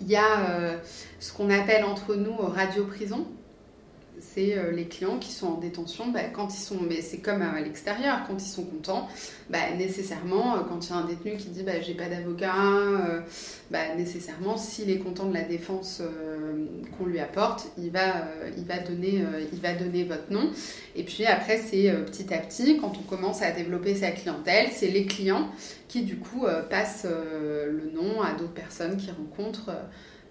Il 0.00 0.08
y 0.08 0.16
a 0.16 0.78
ce 1.20 1.32
qu'on 1.32 1.50
appelle 1.50 1.84
entre 1.84 2.14
nous 2.14 2.36
radio-prison 2.36 3.26
c'est 4.20 4.56
euh, 4.56 4.70
les 4.70 4.86
clients 4.86 5.18
qui 5.18 5.32
sont 5.32 5.46
en 5.46 5.58
détention, 5.58 6.08
bah, 6.08 6.20
quand 6.32 6.52
ils 6.54 6.60
sont, 6.60 6.78
mais 6.88 7.00
c'est 7.00 7.18
comme 7.18 7.42
à 7.42 7.60
l'extérieur, 7.60 8.22
quand 8.26 8.36
ils 8.42 8.48
sont 8.48 8.64
contents, 8.64 9.08
bah, 9.50 9.58
nécessairement, 9.76 10.56
euh, 10.56 10.60
quand 10.68 10.86
il 10.86 10.90
y 10.90 10.92
a 10.92 10.96
un 10.96 11.04
détenu 11.04 11.36
qui 11.36 11.48
dit 11.48 11.62
bah, 11.62 11.80
j'ai 11.80 11.94
pas 11.94 12.08
d'avocat, 12.08 12.54
euh, 12.56 13.20
bah, 13.70 13.94
nécessairement, 13.96 14.56
s'il 14.56 14.90
est 14.90 14.98
content 14.98 15.26
de 15.26 15.34
la 15.34 15.42
défense 15.42 16.02
qu'on 16.96 17.06
lui 17.06 17.18
apporte, 17.18 17.68
il 17.78 17.90
va, 17.90 18.28
il, 18.56 18.64
va 18.64 18.78
donner, 18.78 19.24
il 19.52 19.60
va 19.60 19.74
donner 19.74 20.04
votre 20.04 20.30
nom. 20.30 20.50
Et 20.94 21.02
puis 21.02 21.26
après, 21.26 21.58
c'est 21.58 21.92
petit 22.06 22.32
à 22.32 22.38
petit, 22.38 22.78
quand 22.80 22.92
on 22.98 23.02
commence 23.02 23.42
à 23.42 23.50
développer 23.50 23.94
sa 23.94 24.10
clientèle, 24.10 24.68
c'est 24.72 24.88
les 24.88 25.06
clients 25.06 25.48
qui 25.88 26.02
du 26.02 26.16
coup 26.16 26.46
passent 26.70 27.06
le 27.06 27.90
nom 27.94 28.22
à 28.22 28.32
d'autres 28.34 28.52
personnes 28.54 28.96
qui 28.96 29.10
rencontrent. 29.10 29.70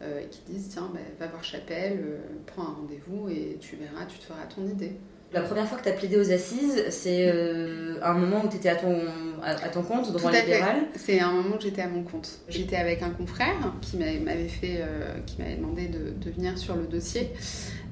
Euh, 0.04 0.22
et 0.22 0.28
qui 0.28 0.42
disent 0.48 0.70
tiens, 0.70 0.90
bah, 0.94 1.00
va 1.20 1.28
voir 1.28 1.44
Chapelle, 1.44 2.00
euh, 2.04 2.18
prends 2.46 2.64
un 2.64 2.74
rendez-vous 2.74 3.30
et 3.30 3.58
tu 3.60 3.76
verras, 3.76 4.06
tu 4.06 4.18
te 4.18 4.24
feras 4.24 4.46
ton 4.54 4.66
idée. 4.68 4.94
La 5.32 5.42
première 5.42 5.68
fois 5.68 5.80
que 5.80 5.84
tu 5.84 5.90
as 5.90 5.94
plaidé 5.94 6.18
aux 6.18 6.32
assises, 6.32 6.84
c'est 6.90 7.28
euh, 7.28 7.96
un 8.04 8.14
moment 8.14 8.44
où 8.46 8.50
tu 8.50 8.58
étais 8.58 8.70
à 8.70 8.76
ton, 8.76 9.00
à, 9.42 9.70
ton 9.70 9.82
compte, 9.82 10.12
droit 10.12 10.32
libéral 10.32 10.84
C'est 10.96 11.20
un 11.22 11.32
moment 11.32 11.56
où 11.56 11.62
j'étais 11.62 11.82
à 11.82 11.88
mon 11.88 12.04
compte. 12.04 12.40
J'étais 12.50 12.76
avec 12.76 13.02
un 13.02 13.10
confrère 13.10 13.74
qui 13.82 13.98
m'avait 13.98 14.48
fait, 14.48 14.84
qui 15.26 15.42
m'avait 15.42 15.56
demandé 15.56 15.88
de, 15.88 16.12
de, 16.12 16.30
venir 16.30 16.56
sur 16.60 16.76
le 16.76 16.86
dossier. 16.86 17.32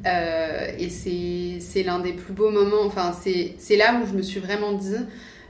et 0.05 0.89
c'est 0.89 1.83
l'un 1.83 1.99
des 1.99 2.13
plus 2.13 2.33
beaux 2.33 2.51
moments, 2.51 2.83
enfin 2.83 3.11
c'est 3.11 3.75
là 3.75 3.99
où 3.99 4.05
je 4.05 4.13
me 4.13 4.21
suis 4.21 4.39
vraiment 4.39 4.73
dit, 4.73 4.97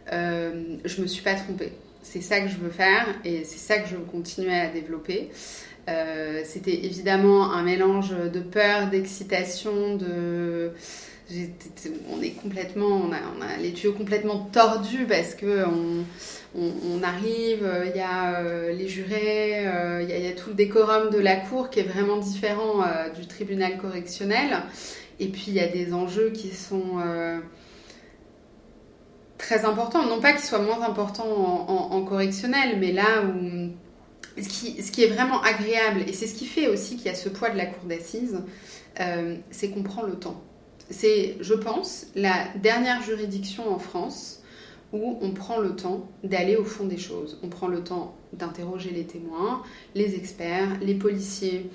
je 0.09 1.01
me 1.01 1.07
suis 1.07 1.23
pas 1.23 1.35
trompée. 1.35 1.73
C'est 2.03 2.21
ça 2.21 2.39
que 2.39 2.47
je 2.47 2.57
veux 2.57 2.71
faire 2.71 3.05
et 3.25 3.43
c'est 3.43 3.59
ça 3.59 3.79
que 3.79 3.89
je 3.89 3.95
veux 3.95 4.05
continuer 4.05 4.55
à 4.55 4.69
développer. 4.69 5.29
Euh, 5.89 6.41
c'était 6.45 6.85
évidemment 6.85 7.51
un 7.51 7.63
mélange 7.63 8.11
de 8.11 8.39
peur, 8.39 8.89
d'excitation, 8.89 9.95
de 9.95 10.71
on 12.09 12.21
est 12.21 12.31
complètement, 12.31 13.03
on 13.05 13.11
a, 13.13 13.57
les 13.61 13.71
tuyaux 13.71 13.93
complètement 13.93 14.49
tordus 14.51 15.05
parce 15.07 15.33
que 15.33 15.63
on, 16.53 17.03
arrive, 17.03 17.65
il 17.85 17.95
y 17.95 18.01
a 18.01 18.41
euh, 18.41 18.73
les 18.73 18.89
jurés, 18.89 19.65
euh, 19.65 20.03
il, 20.03 20.09
y 20.09 20.27
a, 20.27 20.33
tout 20.33 20.49
le 20.49 20.55
décorum 20.55 21.09
de 21.09 21.19
la 21.19 21.37
cour 21.37 21.69
qui 21.69 21.79
est 21.79 21.83
vraiment 21.83 22.17
différent 22.17 22.83
du 23.17 23.27
tribunal 23.27 23.77
correctionnel. 23.77 24.57
Et 25.21 25.29
puis 25.29 25.45
il 25.47 25.53
y 25.53 25.61
a 25.61 25.67
des 25.67 25.93
enjeux 25.93 26.31
qui 26.31 26.49
sont 26.49 26.99
très 29.37 29.63
importants, 29.63 30.05
non 30.05 30.19
pas 30.19 30.33
qu'ils 30.33 30.43
soient 30.43 30.59
moins 30.59 30.81
importants 30.81 31.69
en 31.69 32.03
correctionnel, 32.03 32.77
mais 32.77 32.91
là 32.91 33.23
où 33.23 33.71
ce 34.37 34.91
qui, 34.91 35.03
est 35.03 35.07
vraiment 35.07 35.41
agréable, 35.41 36.03
et 36.07 36.13
c'est 36.13 36.27
ce 36.27 36.35
qui 36.35 36.45
fait 36.45 36.67
aussi 36.67 36.95
qu'il 36.95 37.07
y 37.07 37.09
a 37.09 37.15
ce 37.15 37.29
poids 37.29 37.49
de 37.49 37.57
la 37.57 37.65
cour 37.65 37.87
d'assises, 37.87 38.41
euh, 38.99 39.37
c'est 39.51 39.69
qu'on 39.69 39.83
prend 39.83 40.03
le 40.03 40.15
temps. 40.15 40.41
C'est, 40.89 41.37
je 41.39 41.53
pense, 41.53 42.07
la 42.15 42.47
dernière 42.61 43.01
juridiction 43.01 43.73
en 43.73 43.79
France 43.79 44.41
où 44.93 45.17
on 45.21 45.31
prend 45.31 45.59
le 45.59 45.75
temps 45.75 46.09
d'aller 46.23 46.57
au 46.57 46.65
fond 46.65 46.85
des 46.85 46.97
choses. 46.97 47.39
On 47.43 47.47
prend 47.47 47.67
le 47.67 47.81
temps 47.81 48.15
d'interroger 48.33 48.89
les 48.89 49.05
témoins, 49.05 49.63
les 49.95 50.15
experts, 50.15 50.79
les 50.81 50.95
policiers 50.95 51.69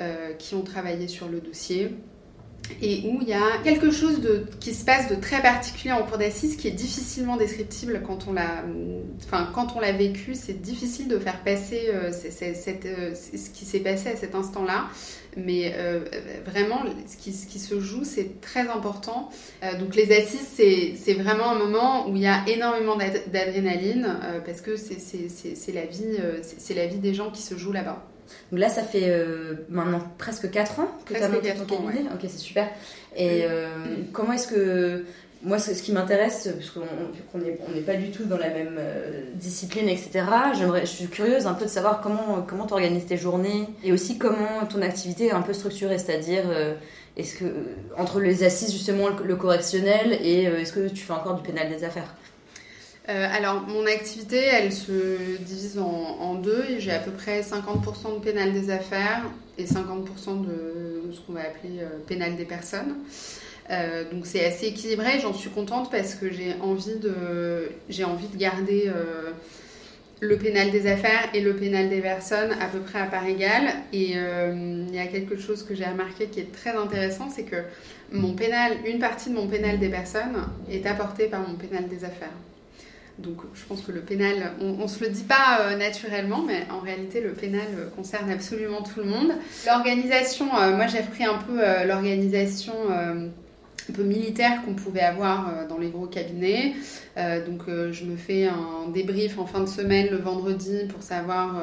euh, 0.00 0.32
qui 0.34 0.54
ont 0.54 0.62
travaillé 0.62 1.06
sur 1.06 1.28
le 1.28 1.40
dossier, 1.40 1.94
et 2.80 3.02
où 3.06 3.20
il 3.20 3.28
y 3.28 3.32
a 3.32 3.58
quelque 3.62 3.90
chose 3.90 4.20
de, 4.20 4.44
qui 4.60 4.74
se 4.74 4.84
passe 4.84 5.08
de 5.08 5.14
très 5.14 5.42
particulier 5.42 5.92
en 5.92 6.02
cours 6.02 6.18
d'assises 6.18 6.56
qui 6.56 6.68
est 6.68 6.72
difficilement 6.72 7.36
descriptible 7.36 8.02
quand 8.06 8.26
on 8.28 8.32
l'a, 8.32 8.64
enfin, 9.24 9.48
quand 9.54 9.76
on 9.76 9.80
l'a 9.80 9.92
vécu, 9.92 10.34
c'est 10.34 10.60
difficile 10.60 11.08
de 11.08 11.18
faire 11.18 11.42
passer 11.42 11.90
euh, 11.92 12.10
euh, 12.12 13.14
ce 13.14 13.50
qui 13.50 13.64
s'est 13.64 13.80
passé 13.80 14.10
à 14.10 14.16
cet 14.16 14.34
instant-là. 14.34 14.86
Mais 15.36 15.72
euh, 15.76 16.00
vraiment, 16.44 16.82
ce 17.06 17.16
qui, 17.16 17.32
ce 17.32 17.46
qui, 17.46 17.58
se 17.58 17.80
joue, 17.80 18.04
c'est 18.04 18.42
très 18.42 18.68
important. 18.68 19.30
donc 19.80 19.96
les 19.96 20.12
assises, 20.14 20.46
c'est 20.54 21.14
vraiment 21.14 21.52
un 21.52 21.58
moment 21.58 22.06
où 22.06 22.16
il 22.16 22.22
y 22.22 22.26
a 22.26 22.46
énormément 22.46 22.96
d'adrénaline 22.96 24.14
parce 24.44 24.60
que 24.60 24.76
c'est 24.76 25.72
la, 25.72 25.86
vie, 25.86 26.18
c'est 26.42 26.74
la 26.74 26.86
vie 26.86 26.98
des 26.98 27.14
gens 27.14 27.30
qui 27.30 27.40
se 27.40 27.56
jouent 27.56 27.72
là-bas. 27.72 28.11
Donc 28.50 28.60
là, 28.60 28.68
ça 28.68 28.82
fait 28.82 29.04
euh, 29.06 29.54
maintenant 29.68 30.02
presque 30.18 30.50
4 30.50 30.80
ans 30.80 30.88
que 31.04 31.14
tu 31.14 31.20
as 31.20 31.28
monté 31.28 31.54
ton 31.54 31.64
cabinet. 31.64 32.04
Ok, 32.12 32.20
c'est 32.22 32.38
super. 32.38 32.68
Et 33.16 33.44
euh, 33.44 33.68
comment 34.12 34.32
est-ce 34.32 34.48
que. 34.48 35.04
Moi, 35.44 35.58
ce 35.58 35.82
qui 35.82 35.90
m'intéresse, 35.90 36.48
parce 36.56 36.70
qu'on 36.70 37.38
n'est 37.38 37.58
on 37.66 37.82
pas 37.82 37.96
du 37.96 38.12
tout 38.12 38.26
dans 38.26 38.38
la 38.38 38.50
même 38.50 38.76
euh, 38.78 39.22
discipline, 39.34 39.88
etc., 39.88 40.24
je 40.54 40.86
suis 40.86 41.08
curieuse 41.08 41.48
un 41.48 41.54
peu 41.54 41.64
de 41.64 41.70
savoir 41.70 42.00
comment 42.00 42.46
comment 42.46 42.64
tu 42.64 42.74
organises 42.74 43.06
tes 43.06 43.16
journées 43.16 43.66
et 43.82 43.90
aussi 43.90 44.18
comment 44.18 44.64
ton 44.70 44.82
activité 44.82 45.26
est 45.26 45.32
un 45.32 45.42
peu 45.42 45.52
structurée, 45.52 45.98
c'est-à-dire 45.98 46.44
est-ce 47.16 47.34
que 47.34 47.44
entre 47.98 48.20
les 48.20 48.44
assises 48.44 48.70
justement 48.70 49.08
le 49.08 49.34
correctionnel 49.34 50.16
et 50.22 50.44
est-ce 50.44 50.72
que 50.72 50.88
tu 50.88 51.02
fais 51.02 51.12
encore 51.12 51.34
du 51.34 51.42
pénal 51.42 51.68
des 51.68 51.82
affaires? 51.82 52.14
Euh, 53.08 53.28
alors, 53.32 53.62
mon 53.66 53.84
activité, 53.86 54.36
elle 54.36 54.72
se 54.72 55.36
divise 55.40 55.78
en, 55.78 56.34
deux. 56.34 56.64
J'ai 56.78 56.92
à 56.92 56.98
peu 56.98 57.10
près 57.10 57.40
50% 57.40 58.14
de 58.14 58.20
pénal 58.20 58.52
des 58.52 58.70
affaires 58.70 59.22
et 59.58 59.64
50% 59.64 60.42
de 60.42 61.12
ce 61.12 61.20
qu'on 61.20 61.32
va 61.32 61.40
appeler 61.40 61.80
euh, 61.80 61.98
pénal 62.06 62.36
des 62.36 62.44
personnes. 62.44 62.96
Euh, 63.70 64.04
donc 64.10 64.26
c'est 64.26 64.44
assez 64.44 64.66
équilibré, 64.66 65.20
j'en 65.20 65.32
suis 65.32 65.50
contente 65.50 65.90
parce 65.90 66.16
que 66.16 66.32
j'ai 66.32 66.54
envie 66.60 66.96
de, 66.96 67.70
j'ai 67.88 68.02
envie 68.02 68.26
de 68.26 68.36
garder 68.36 68.90
le 70.20 70.36
pénal 70.36 70.70
des 70.70 70.90
affaires 70.90 71.28
et 71.32 71.40
le 71.40 71.54
pénal 71.54 71.88
des 71.88 72.00
personnes 72.00 72.52
à 72.60 72.66
peu 72.66 72.80
près 72.80 73.00
à 73.00 73.06
part 73.06 73.26
égale. 73.26 73.68
Et 73.92 74.12
il 74.12 74.94
y 74.94 74.98
a 74.98 75.06
quelque 75.06 75.38
chose 75.38 75.62
que 75.64 75.74
j'ai 75.74 75.84
remarqué 75.84 76.26
qui 76.26 76.40
est 76.40 76.52
très 76.52 76.76
intéressant, 76.76 77.30
c'est 77.30 77.44
que 77.44 77.62
mon 78.10 78.34
pénal, 78.34 78.72
une 78.84 78.98
partie 78.98 79.30
de 79.30 79.34
mon 79.34 79.46
pénal 79.46 79.78
des 79.78 79.88
personnes 79.88 80.44
est 80.70 80.86
apportée 80.86 81.26
par 81.26 81.48
mon 81.48 81.54
pénal 81.54 81.88
des 81.88 82.04
affaires. 82.04 82.32
Donc 83.22 83.38
je 83.54 83.64
pense 83.66 83.82
que 83.82 83.92
le 83.92 84.00
pénal, 84.00 84.52
on 84.60 84.82
ne 84.82 84.86
se 84.86 85.02
le 85.04 85.10
dit 85.10 85.22
pas 85.22 85.60
euh, 85.60 85.76
naturellement, 85.76 86.42
mais 86.42 86.66
en 86.70 86.80
réalité 86.80 87.20
le 87.20 87.32
pénal 87.32 87.66
euh, 87.78 87.88
concerne 87.94 88.30
absolument 88.30 88.82
tout 88.82 89.00
le 89.00 89.06
monde. 89.06 89.32
L'organisation, 89.66 90.46
euh, 90.56 90.76
moi 90.76 90.86
j'ai 90.88 91.00
repris 91.00 91.24
un 91.24 91.38
peu 91.38 91.60
l'organisation 91.86 92.74
un 92.90 93.92
peu 93.92 94.02
militaire 94.02 94.62
qu'on 94.64 94.74
pouvait 94.74 95.00
avoir 95.00 95.66
dans 95.68 95.78
les 95.78 95.90
gros 95.90 96.06
cabinets. 96.06 96.74
donc 97.16 97.62
je 97.66 98.04
me 98.04 98.16
fais 98.16 98.46
un 98.46 98.88
débrief 98.92 99.38
en 99.38 99.46
fin 99.46 99.60
de 99.60 99.68
semaine 99.68 100.08
le 100.10 100.18
vendredi 100.18 100.86
pour 100.88 101.02
savoir 101.02 101.56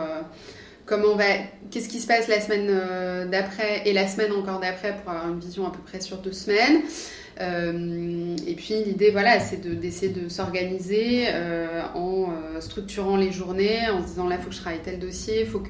comment 0.90 1.16
va, 1.16 1.26
qu'est-ce 1.70 1.88
qui 1.88 2.00
se 2.00 2.08
passe 2.08 2.28
la 2.28 2.42
semaine 2.42 3.30
d'après 3.30 3.84
et 3.86 3.94
la 3.94 4.08
semaine 4.08 4.32
encore 4.34 4.60
d'après 4.60 4.98
pour 4.98 5.12
avoir 5.12 5.30
une 5.30 5.40
vision 5.40 5.68
à 5.68 5.72
peu 5.72 5.80
près 5.86 6.02
sur 6.02 6.18
deux 6.18 6.34
semaines. 6.34 6.82
Euh, 7.42 8.36
et 8.46 8.56
puis 8.56 8.84
l'idée, 8.86 9.12
voilà, 9.12 9.40
c'est 9.40 9.62
d'essayer 9.80 10.12
de, 10.12 10.28
s'organiser 10.28 11.26
euh, 11.28 11.82
en 11.94 12.32
euh, 12.32 12.60
structurant 12.60 13.16
les 13.16 13.32
journées, 13.32 13.90
en 13.90 14.02
se 14.02 14.08
disant 14.08 14.28
là, 14.28 14.36
il 14.38 14.42
faut 14.42 14.50
que 14.50 14.56
je 14.56 14.62
travaille 14.62 14.82
tel 14.84 15.00
dossier, 15.00 15.46
faut 15.46 15.62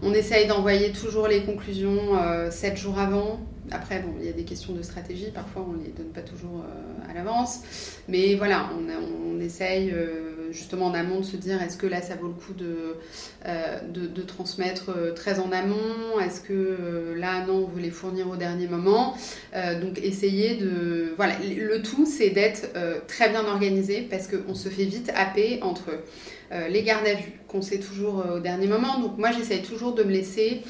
qu'on 0.00 0.12
essaye 0.14 0.46
d'envoyer 0.46 0.92
toujours 0.92 1.28
les 1.28 1.42
conclusions 1.42 2.18
7 2.50 2.76
jours 2.76 2.98
avant. 2.98 3.40
Après, 3.70 4.00
bon, 4.00 4.14
il 4.18 4.26
y 4.26 4.28
a 4.28 4.32
des 4.32 4.44
questions 4.44 4.72
de 4.72 4.82
stratégie, 4.82 5.30
parfois 5.32 5.64
on 5.68 5.74
ne 5.74 5.84
les 5.84 5.90
donne 5.90 6.08
pas 6.12 6.22
toujours 6.22 6.64
à 7.08 7.12
l'avance. 7.12 7.60
Mais 8.08 8.34
voilà, 8.34 8.70
on, 8.74 9.36
on 9.36 9.40
essaye 9.40 9.94
justement 10.52 10.86
en 10.86 10.94
amont 10.94 11.20
de 11.20 11.24
se 11.24 11.36
dire 11.36 11.60
est-ce 11.62 11.76
que 11.76 11.86
là 11.86 12.02
ça 12.02 12.16
vaut 12.16 12.28
le 12.28 12.34
coup 12.34 12.52
de, 12.52 12.96
euh, 13.46 13.80
de, 13.88 14.22
transmettre 14.22 14.90
euh, 14.90 15.12
très 15.12 15.38
en 15.38 15.52
amont? 15.52 16.20
Est-ce 16.20 16.40
que 16.40 16.52
euh, 16.52 17.16
là 17.16 17.44
non, 17.46 17.64
on 17.64 17.66
veut 17.66 17.80
les 17.80 17.90
fournir 17.90 18.28
au 18.28 18.36
dernier 18.36 18.66
moment? 18.66 19.14
Donc 19.52 19.98
essayer 20.02 20.56
de... 20.56 21.14
Voilà, 21.16 21.34
le 21.42 21.82
tout 21.82 22.06
c'est 22.06 22.30
d'être 22.30 22.68
très 23.06 23.28
bien 23.28 23.44
organisé 23.44 24.06
parce 24.08 24.28
qu'on 24.28 24.54
se 24.54 24.68
fait 24.68 24.84
vite 24.84 25.10
happer 25.14 25.60
entre 25.62 25.90
les 26.68 26.82
gardes 26.82 27.06
à 27.06 27.14
vue 27.14 27.32
qu'on 27.48 27.62
sait 27.62 27.78
toujours 27.78 28.24
au 28.36 28.40
dernier 28.40 28.66
moment. 28.66 29.00
Donc 29.00 29.18
moi 29.18 29.30
j'essaye 29.32 29.62
toujours 29.62 29.94
de 29.94 30.02
me 30.02 30.12
laisser 30.12 30.62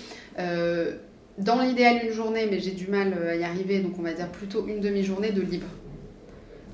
dans 1.38 1.60
l'idéal 1.60 2.00
une 2.04 2.12
journée, 2.12 2.46
mais 2.50 2.58
j'ai 2.58 2.72
du 2.72 2.88
mal 2.88 3.14
à 3.28 3.37
y 3.37 3.44
arriver, 3.44 3.80
donc 3.80 3.99
on 3.99 4.02
va 4.02 4.12
dire 4.12 4.28
plutôt 4.28 4.66
une 4.66 4.80
demi-journée 4.80 5.32
de 5.32 5.42
libre. 5.42 5.66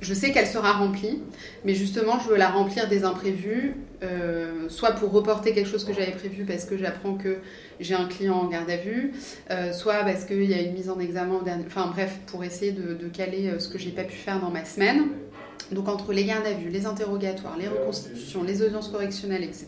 Je 0.00 0.14
sais 0.14 0.32
qu'elle 0.32 0.46
sera 0.46 0.72
remplie, 0.72 1.22
mais 1.64 1.74
justement, 1.74 2.18
je 2.20 2.28
veux 2.28 2.36
la 2.36 2.48
remplir 2.48 2.88
des 2.88 3.04
imprévus, 3.04 3.74
euh, 4.02 4.68
soit 4.68 4.92
pour 4.92 5.10
reporter 5.10 5.54
quelque 5.54 5.68
chose 5.68 5.84
que 5.84 5.94
j'avais 5.94 6.12
prévu 6.12 6.44
parce 6.44 6.64
que 6.64 6.76
j'apprends 6.76 7.14
que 7.14 7.38
j'ai 7.80 7.94
un 7.94 8.06
client 8.06 8.34
en 8.34 8.46
garde 8.46 8.70
à 8.70 8.76
vue, 8.76 9.12
euh, 9.50 9.72
soit 9.72 10.04
parce 10.04 10.24
qu'il 10.24 10.44
y 10.44 10.54
a 10.54 10.60
une 10.60 10.74
mise 10.74 10.90
en 10.90 11.00
examen, 11.00 11.40
enfin 11.66 11.86
bref, 11.86 12.18
pour 12.26 12.44
essayer 12.44 12.72
de, 12.72 13.08
caler 13.08 13.52
ce 13.58 13.68
que 13.68 13.78
j'ai 13.78 13.90
pas 13.90 14.04
pu 14.04 14.16
faire 14.16 14.40
dans 14.40 14.50
ma 14.50 14.64
semaine. 14.64 15.04
Donc 15.72 15.88
entre 15.88 16.12
les 16.12 16.24
gardes 16.24 16.46
à 16.46 16.52
vue, 16.52 16.68
les 16.68 16.86
interrogatoires, 16.86 17.56
les 17.58 17.66
reconstitutions, 17.66 18.44
les 18.44 18.62
audiences 18.62 18.88
correctionnelles, 18.88 19.42
etc., 19.42 19.66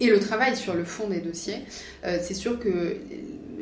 et 0.00 0.08
le 0.08 0.20
travail 0.20 0.54
sur 0.54 0.74
le 0.74 0.84
fond 0.84 1.08
des 1.08 1.20
dossiers, 1.20 1.64
c'est 2.04 2.34
sûr 2.34 2.58
que 2.58 2.96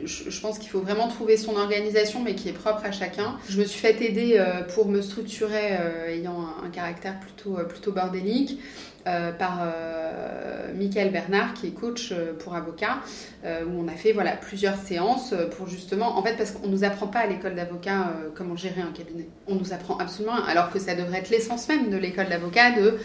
je, 0.07 0.41
pense 0.41 0.59
qu'il 0.59 0.71
faut 0.71 0.81
vraiment 0.81 1.09
trouver 1.09 1.37
son 1.37 1.57
organisation, 1.57 2.23
mais 2.23 2.35
qui 2.35 2.49
est 2.49 2.53
propre 2.53 2.85
à 2.85 2.93
chacun. 2.93 3.39
Je 3.49 3.61
me 3.61 3.65
suis 3.65 3.81
fait 3.81 4.01
aider 4.03 4.37
euh, 4.39 4.63
pour 4.63 4.89
me 4.89 5.03
structurer, 5.03 5.77
euh, 5.79 6.09
ayant 6.09 6.47
un, 6.65 6.71
caractère 6.71 7.19
plutôt, 7.21 7.59
euh, 7.59 7.65
plutôt 7.65 7.93
bordélique. 7.93 8.61
Euh, 9.07 9.31
par 9.31 9.61
euh, 9.63 10.73
Michael 10.75 11.13
Bernard, 11.13 11.55
qui 11.55 11.69
est 11.69 11.71
coach 11.71 12.11
euh, 12.11 12.33
pour 12.37 12.57
avocats, 12.57 12.99
où 13.45 13.81
on 13.81 13.87
a 13.87 13.93
fait 13.93 14.11
voilà, 14.11 14.33
plusieurs 14.33 14.75
séances 14.75 15.33
pour 15.57 15.69
justement, 15.69 16.19
en 16.19 16.23
fait, 16.25 16.37
parce 16.37 16.51
qu'on 16.51 16.67
ne 16.67 16.73
nous 16.73 16.83
apprend 16.83 17.07
pas 17.07 17.21
à 17.21 17.27
l'école 17.27 17.55
d'avocat 17.55 18.13
comment 18.35 18.57
gérer 18.57 18.81
un 18.81 18.91
cabinet. 18.91 19.29
On 19.47 19.55
nous 19.55 19.73
apprend 19.73 19.97
absolument, 19.99 20.35
alors 20.49 20.73
que 20.73 20.81
ça 20.81 20.97
devrait 20.97 21.19
être 21.19 21.31
l'essence 21.31 21.69
même 21.69 21.89
de 21.89 21.97
l'école 21.97 22.29
d'avocat, 22.29 22.73
de 22.73 22.99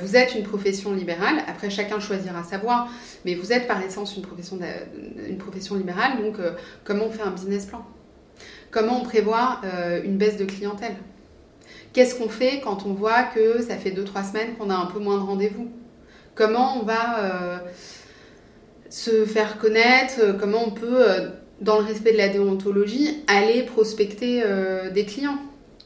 vous 0.00 0.16
êtes 0.16 0.34
une 0.34 0.44
profession 0.44 0.94
libérale, 0.94 1.42
après 1.46 1.68
chacun 1.68 2.00
choisira 2.00 2.42
sa 2.42 2.56
voie, 2.56 2.88
mais 3.26 3.34
vous 3.34 3.52
êtes 3.52 3.68
par 3.68 3.82
essence 3.82 4.16
une 4.16 4.22
profession 5.36 5.76
libérale, 5.76 6.22
donc 6.22 6.36
comment 6.84 7.04
on 7.04 7.10
fait 7.10 7.22
un 7.22 7.32
business 7.32 7.66
plan? 7.66 7.84
Comment 8.70 9.02
on 9.02 9.04
prévoit 9.04 9.60
une 10.04 10.16
baisse 10.16 10.38
de 10.38 10.46
clientèle? 10.46 10.94
Qu'est-ce 11.92 12.14
qu'on 12.14 12.28
fait 12.28 12.60
quand 12.62 12.86
on 12.86 12.94
voit 12.94 13.24
que 13.24 13.62
ça 13.62 13.76
fait 13.76 13.90
2-3 13.90 14.28
semaines 14.28 14.54
qu'on 14.58 14.70
a 14.70 14.74
un 14.74 14.86
peu 14.86 14.98
moins 14.98 15.18
de 15.18 15.22
rendez-vous? 15.22 15.68
Comment 16.34 16.78
on 16.80 16.84
va 16.84 17.18
euh, 17.18 17.58
se 18.88 19.26
faire 19.26 19.58
connaître? 19.58 20.36
Comment 20.40 20.64
on 20.66 20.70
peut, 20.70 21.10
euh, 21.10 21.28
dans 21.60 21.78
le 21.78 21.84
respect 21.84 22.12
de 22.12 22.16
la 22.18 22.28
déontologie, 22.28 23.22
aller 23.26 23.62
prospecter 23.64 24.42
euh, 24.42 24.90
des 24.90 25.04
clients? 25.04 25.38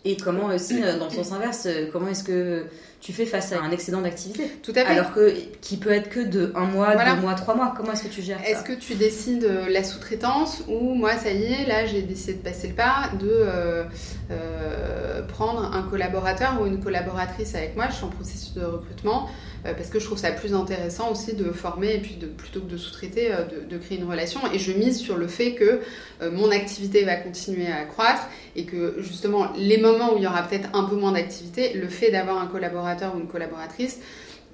Et 0.04 0.16
comment 0.16 0.46
aussi, 0.46 0.80
dans 0.80 1.06
le 1.06 1.10
sens 1.10 1.32
inverse, 1.32 1.66
comment 1.92 2.06
est-ce 2.06 2.22
que 2.22 2.62
tu 3.06 3.12
fais 3.12 3.24
face 3.24 3.52
à 3.52 3.60
un 3.60 3.70
excédent 3.70 4.00
d'activité. 4.00 4.50
Tout 4.64 4.72
à 4.72 4.84
fait. 4.84 4.86
Alors 4.86 5.12
que 5.12 5.32
qui 5.60 5.76
peut 5.76 5.92
être 5.92 6.08
que 6.08 6.18
de 6.18 6.50
un 6.56 6.64
mois, 6.64 6.96
deux 6.96 7.20
mois, 7.20 7.34
trois 7.34 7.54
mois. 7.54 7.72
Comment 7.76 7.92
est-ce 7.92 8.02
que 8.02 8.08
tu 8.08 8.20
gères 8.20 8.40
Est-ce 8.44 8.64
que 8.64 8.72
tu 8.72 8.96
décides 8.96 9.48
la 9.68 9.84
sous-traitance 9.84 10.64
ou 10.66 10.94
moi 10.94 11.16
ça 11.16 11.30
y 11.30 11.44
est, 11.44 11.66
là 11.66 11.86
j'ai 11.86 12.02
décidé 12.02 12.34
de 12.34 12.38
passer 12.38 12.66
le 12.66 12.74
pas 12.74 13.10
de 13.16 13.28
euh, 13.30 13.84
euh, 14.32 15.22
prendre 15.22 15.72
un 15.72 15.82
collaborateur 15.82 16.60
ou 16.60 16.66
une 16.66 16.82
collaboratrice 16.82 17.54
avec 17.54 17.76
moi. 17.76 17.86
Je 17.90 17.94
suis 17.94 18.04
en 18.04 18.08
processus 18.08 18.54
de 18.54 18.64
recrutement. 18.64 19.28
Euh, 19.64 19.72
parce 19.74 19.88
que 19.88 19.98
je 19.98 20.04
trouve 20.04 20.18
ça 20.18 20.30
plus 20.30 20.54
intéressant 20.54 21.10
aussi 21.10 21.34
de 21.34 21.50
former 21.50 21.94
et 21.94 21.98
puis 21.98 22.16
de, 22.16 22.26
plutôt 22.26 22.60
que 22.60 22.70
de 22.70 22.76
sous-traiter, 22.76 23.30
de, 23.68 23.78
créer 23.78 23.98
une 23.98 24.08
relation. 24.08 24.40
Et 24.52 24.58
je 24.58 24.72
mise 24.72 24.98
sur 24.98 25.16
le 25.16 25.26
fait 25.26 25.54
que 25.54 25.80
mon 26.20 26.50
activité 26.50 27.04
va 27.04 27.16
continuer 27.16 27.66
à 27.66 27.84
croître 27.84 28.28
et 28.54 28.64
que 28.64 28.96
justement 28.98 29.48
les 29.56 29.78
moments 29.78 30.14
où 30.14 30.18
il 30.18 30.22
y 30.22 30.26
aura 30.26 30.42
peut-être 30.42 30.68
un 30.74 30.84
peu 30.84 30.96
moins 30.96 31.12
d'activité, 31.12 31.72
le 31.74 31.88
fait 31.88 32.10
d'avoir 32.10 32.38
un 32.38 32.46
collaborateur 32.46 32.95
ou 33.14 33.20
une 33.20 33.28
collaboratrice 33.28 34.00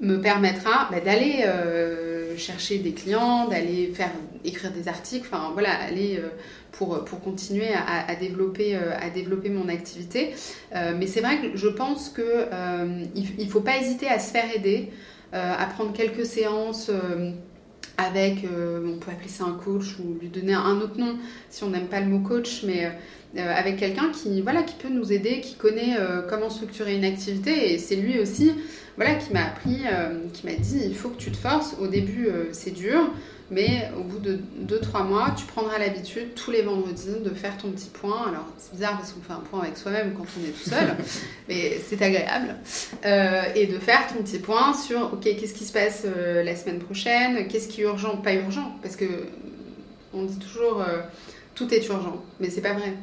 me 0.01 0.17
permettra 0.17 0.89
bah, 0.91 1.01
d'aller 1.01 1.45
chercher 2.37 2.79
des 2.79 2.93
clients, 2.93 3.47
d'aller 3.47 3.93
faire 3.95 4.11
écrire 4.45 4.73
des 4.73 4.89
articles, 4.89 5.29
enfin 5.31 5.51
voilà, 5.53 5.71
aller 5.71 6.21
pour, 6.73 7.05
pour 7.05 7.21
continuer 7.21 7.69
à, 7.75 8.15
développer, 8.17 8.75
à 8.75 9.11
développer 9.11 9.51
mon 9.51 9.69
activité. 9.69 10.35
mais 10.73 11.07
c'est 11.07 11.21
vrai 11.21 11.41
que 11.41 11.57
je 11.57 11.69
pense 11.69 12.09
qu'il 12.09 13.11
il 13.15 13.47
ne 13.47 13.51
faut 13.51 13.61
pas 13.61 13.77
hésiter 13.77 14.09
à 14.09 14.19
se 14.19 14.33
faire 14.33 14.47
aider. 14.53 14.91
Euh, 15.35 15.55
à 15.59 15.65
prendre 15.65 15.95
quelques 15.95 16.27
séances 16.27 16.91
euh, 16.91 17.31
avec, 17.99 18.45
euh, 18.45 18.81
on 18.87 18.99
peut 18.99 19.11
appeler 19.11 19.29
ça 19.29 19.45
un 19.45 19.55
coach 19.55 19.99
ou 19.99 20.19
lui 20.21 20.29
donner 20.29 20.55
un 20.55 20.81
autre 20.81 20.99
nom 20.99 21.17
si 21.51 21.65
on 21.65 21.71
n'aime 21.71 21.87
pas 21.87 22.01
le 22.01 22.07
mot 22.07 22.21
coach, 22.21 22.65
mais 22.65 22.91
avec 23.37 23.79
quelqu'un 23.79 24.11
qui, 24.11 24.43
voilà, 24.43 24.63
qui 24.63 24.75
peut 24.75 24.93
nous 24.93 25.11
aider, 25.13 25.41
qui 25.41 25.55
connaît 25.55 25.97
comment 26.29 26.51
structurer 26.51 26.97
une 26.97 27.05
activité. 27.05 27.73
Et 27.73 27.79
c'est 27.79 27.97
lui 27.97 28.19
aussi 28.21 28.53
voilà, 28.97 29.15
qui 29.15 29.33
m'a 29.33 29.47
appris, 29.47 29.79
qui 30.35 30.47
m'a 30.47 30.53
dit 30.53 30.83
il 30.85 30.95
faut 30.95 31.09
que 31.09 31.17
tu 31.17 31.31
te 31.31 31.37
forces. 31.39 31.75
Au 31.81 31.87
début, 31.87 32.29
c'est 32.53 32.73
dur. 32.75 33.11
Mais 33.53 33.91
au 33.99 34.03
bout 34.03 34.19
de 34.19 34.41
2-3 34.67 35.07
mois, 35.07 35.35
tu 35.37 35.45
prendras 35.45 35.79
l'habitude 35.79 36.35
tous 36.35 36.51
les 36.51 36.63
vendredis 36.63 37.21
de 37.23 37.29
faire 37.29 37.59
ton 37.59 37.71
petit 37.71 37.91
point. 37.91 38.27
Alors 38.27 38.47
c'est 38.57 38.73
bizarre 38.73 38.97
parce 38.97 39.13
qu'on 39.13 39.21
fait 39.21 39.35
un 39.35 39.45
point 39.51 39.61
avec 39.61 39.77
soi-même 39.77 40.15
quand 40.15 40.25
on 40.41 40.49
est 40.49 40.53
tout 40.53 40.71
seul, 40.71 40.97
mais 41.51 41.79
c'est 41.87 42.01
agréable. 42.01 42.57
Euh, 43.05 43.43
et 43.55 43.67
de 43.67 43.79
faire 43.79 44.07
ton 44.07 44.23
petit 44.23 44.39
point 44.39 44.73
sur, 44.73 45.13
ok, 45.13 45.21
qu'est-ce 45.21 45.53
qui 45.53 45.67
se 45.67 45.73
passe 45.73 46.05
euh, 46.07 46.43
la 46.43 46.57
semaine 46.57 46.79
prochaine, 46.79 47.47
qu'est-ce 47.47 47.69
qui 47.69 47.83
est 47.83 47.85
urgent, 47.85 48.17
pas 48.17 48.33
urgent, 48.33 48.75
parce 48.81 48.97
que 48.97 49.05
on 50.15 50.25
dit 50.25 50.39
toujours 50.39 50.81
euh, 50.81 51.01
tout 51.55 51.73
est 51.75 51.87
urgent, 51.89 52.23
mais 52.41 52.49
c'est 52.49 52.63
pas 52.63 52.73
vrai. 52.73 52.95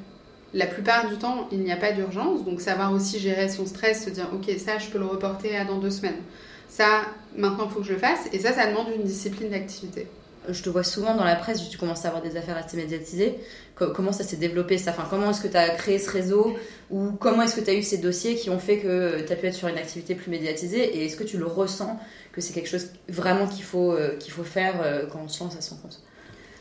La 0.56 0.66
plupart 0.66 1.08
du 1.08 1.18
temps, 1.18 1.48
il 1.52 1.60
n'y 1.60 1.72
a 1.72 1.78
pas 1.78 1.92
d'urgence, 1.92 2.44
donc 2.44 2.60
savoir 2.60 2.92
aussi 2.92 3.20
gérer 3.20 3.50
son 3.50 3.68
stress, 3.68 4.06
se 4.06 4.10
dire, 4.10 4.28
ok, 4.34 4.50
ça, 4.58 4.80
je 4.80 4.90
peux 4.90 4.98
le 4.98 5.06
reporter 5.06 5.56
à 5.56 5.64
dans 5.64 5.78
deux 5.78 5.92
semaines. 5.92 6.22
Ça, 6.68 7.02
maintenant, 7.38 7.66
il 7.70 7.72
faut 7.72 7.82
que 7.82 7.86
je 7.86 7.94
le 7.94 8.00
fasse, 8.00 8.28
et 8.34 8.40
ça, 8.40 8.52
ça 8.52 8.66
demande 8.66 8.88
une 8.96 9.04
discipline 9.04 9.50
d'activité 9.52 10.08
je 10.52 10.64
te 10.64 10.70
vois 10.70 10.84
souvent 10.84 11.16
dans 11.16 11.24
la 11.24 11.36
presse, 11.36 11.70
tu 11.70 11.78
commences 11.78 12.06
à 12.06 12.10
avoir 12.10 12.24
des 12.24 12.38
affaires 12.38 12.58
assez 12.58 12.78
médiatisées. 12.78 13.36
Comment 13.76 14.12
ça 14.12 14.24
s'est 14.24 14.38
développé 14.38 14.78
ça? 14.78 14.92
Enfin, 14.92 15.08
Comment 15.10 15.32
est-ce 15.32 15.42
que 15.42 15.48
tu 15.48 15.56
as 15.56 15.70
créé 15.70 16.00
ce 16.00 16.10
réseau? 16.10 16.56
Ou 16.92 17.12
comment 17.12 17.44
est-ce 17.44 17.56
que 17.56 17.62
tu 17.62 17.70
as 17.70 17.74
eu 17.74 17.84
ces 17.84 17.98
dossiers 17.98 18.36
qui 18.36 18.50
ont 18.50 18.60
fait 18.60 18.78
que 18.78 19.22
tu 19.26 19.32
as 19.32 19.36
pu 19.36 19.48
être 19.48 19.54
sur 19.54 19.68
une 19.68 19.78
activité 19.78 20.16
plus 20.16 20.30
médiatisée? 20.30 20.98
Et 20.98 21.06
est-ce 21.06 21.16
que 21.16 21.24
tu 21.24 21.38
le 21.38 21.46
ressens 21.46 22.00
que 22.32 22.42
c'est 22.42 22.54
quelque 22.54 22.70
chose 22.70 22.88
vraiment 23.08 23.48
qu'il 23.48 23.64
faut, 23.64 23.94
euh, 23.94 24.18
qu'il 24.18 24.34
faut 24.34 24.44
faire 24.44 24.76
euh, 24.84 25.06
quand 25.12 25.22
on 25.24 25.28
se 25.28 25.44
lance 25.44 25.58
à 25.58 25.62
son 25.62 25.78
compte? 25.78 26.02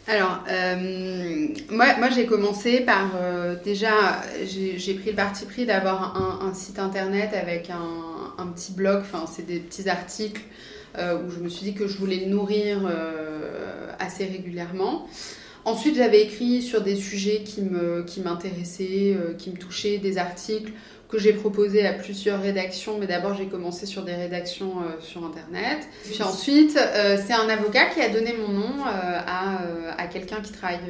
Alors, 0.07 0.43
euh, 0.49 1.49
moi, 1.71 2.09
j'ai 2.15 2.25
commencé 2.25 2.81
par 2.81 3.11
déjà, 3.63 4.23
j'ai 4.47 4.95
pris 4.95 5.11
le 5.11 5.17
parti 5.17 5.45
pris 5.45 5.67
d'avoir 5.67 6.41
un, 6.43 6.55
site 6.55 6.79
internet 6.79 7.31
avec 7.35 7.69
un, 7.69 8.09
un 8.39 8.47
petit 8.47 8.73
blog, 8.73 9.01
enfin 9.01 9.25
c'est 9.31 9.45
des 9.45 9.59
petits 9.59 9.89
articles 9.89 10.41
euh, 10.41 10.78
où 10.97 11.31
je 11.31 11.41
me 11.41 11.49
suis 11.49 11.65
dit 11.65 11.75
que 11.75 11.87
je 11.87 11.97
voulais 11.97 12.25
le 12.25 12.27
nourrir 12.27 12.81
euh, 12.87 13.91
assez 13.99 14.25
régulièrement. 14.25 15.07
Ensuite, 15.65 15.97
j'avais 15.97 16.23
écrit 16.23 16.63
sur 16.63 16.81
des 16.81 16.97
sujets 16.97 17.43
qui 17.45 17.61
m'intéressaient, 18.21 18.85
qui, 18.85 19.13
euh, 19.15 19.35
qui 19.37 19.51
me 19.51 19.57
touchaient, 19.57 19.99
des 19.99 20.19
articles 20.19 20.73
que 21.09 21.19
j'ai 21.19 21.33
proposés 21.33 21.87
à 21.87 21.95
plusieurs 21.95 22.41
rédactions, 22.43 22.99
mais 22.99 23.07
d'abord 23.07 23.35
j'ai 23.35 23.47
commencé 23.47 23.87
sur 23.87 24.03
des 24.05 24.15
rédactions 24.15 24.75
sur 25.01 25.25
Internet. 25.25 25.89
Puis 26.05 26.23
ensuite, 26.23 26.73
c'est 26.73 27.33
un 27.33 27.49
avocat 27.49 27.87
qui 27.87 28.03
a 28.03 28.11
donné 28.11 28.35
mon 28.35 28.53
nom 28.53 28.85
à, 28.85 29.63
à 29.97 30.07
quelqu'un 30.09 30.43
qui 30.43 30.53
travaille 30.53 30.81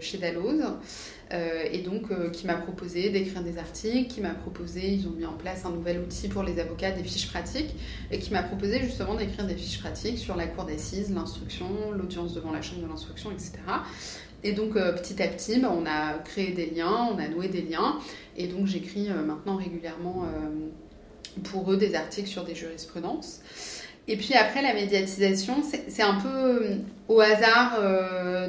chez 0.00 0.18
Dalloz. 0.18 0.64
Euh, 1.32 1.62
et 1.70 1.78
donc 1.78 2.10
euh, 2.10 2.28
qui 2.30 2.46
m'a 2.46 2.54
proposé 2.54 3.08
d'écrire 3.10 3.42
des 3.42 3.56
articles, 3.56 4.12
qui 4.12 4.20
m'a 4.20 4.34
proposé, 4.34 4.90
ils 4.90 5.06
ont 5.06 5.12
mis 5.12 5.24
en 5.24 5.34
place 5.34 5.64
un 5.64 5.70
nouvel 5.70 6.00
outil 6.00 6.28
pour 6.28 6.42
les 6.42 6.58
avocats, 6.58 6.90
des 6.90 7.04
fiches 7.04 7.28
pratiques, 7.28 7.72
et 8.10 8.18
qui 8.18 8.32
m'a 8.32 8.42
proposé 8.42 8.80
justement 8.80 9.14
d'écrire 9.14 9.46
des 9.46 9.54
fiches 9.54 9.78
pratiques 9.78 10.18
sur 10.18 10.34
la 10.36 10.48
cour 10.48 10.64
d'assises, 10.64 11.14
l'instruction, 11.14 11.92
l'audience 11.92 12.34
devant 12.34 12.50
la 12.50 12.62
chambre 12.62 12.82
de 12.82 12.88
l'instruction, 12.88 13.30
etc. 13.30 13.52
Et 14.42 14.52
donc 14.52 14.74
euh, 14.74 14.92
petit 14.92 15.22
à 15.22 15.28
petit, 15.28 15.60
bah, 15.60 15.72
on 15.72 15.86
a 15.86 16.14
créé 16.18 16.50
des 16.50 16.66
liens, 16.66 17.08
on 17.14 17.18
a 17.18 17.28
noué 17.28 17.46
des 17.46 17.62
liens, 17.62 17.98
et 18.36 18.48
donc 18.48 18.66
j'écris 18.66 19.08
maintenant 19.08 19.56
régulièrement 19.56 20.26
pour 21.44 21.70
eux 21.70 21.76
des 21.76 21.94
articles 21.94 22.28
sur 22.28 22.44
des 22.44 22.56
jurisprudences. 22.56 23.40
Et 24.10 24.16
puis 24.16 24.34
après, 24.34 24.60
la 24.60 24.74
médiatisation, 24.74 25.62
c'est 25.62 26.02
un 26.02 26.16
peu 26.16 26.78
au 27.08 27.20
hasard 27.20 27.80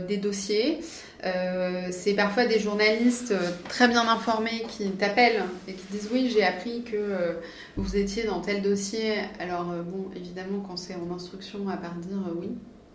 des 0.08 0.17
dossiers. 0.17 0.80
Euh, 1.24 1.89
c'est 1.91 2.15
parfois 2.15 2.47
des 2.47 2.60
journalistes 2.60 3.32
euh, 3.32 3.52
très 3.69 3.88
bien 3.88 4.08
informés 4.08 4.63
qui 4.67 4.89
t'appellent 4.89 5.43
et 5.67 5.74
qui 5.74 5.86
disent 5.91 6.10
oui 6.12 6.32
j'ai 6.34 6.43
appris 6.43 6.82
que 6.82 6.95
euh, 6.95 7.34
vous 7.78 7.95
étiez 7.95 8.24
dans 8.24 8.41
tel 8.41 8.63
dossier. 8.63 9.15
Alors 9.39 9.65
bon 9.65 10.10
évidemment 10.15 10.63
quand 10.67 10.78
c'est 10.78 10.95
en 10.95 11.13
instruction 11.13 11.69
à 11.69 11.78
part 11.78 11.93
dire 11.95 12.17
oui 12.39 12.50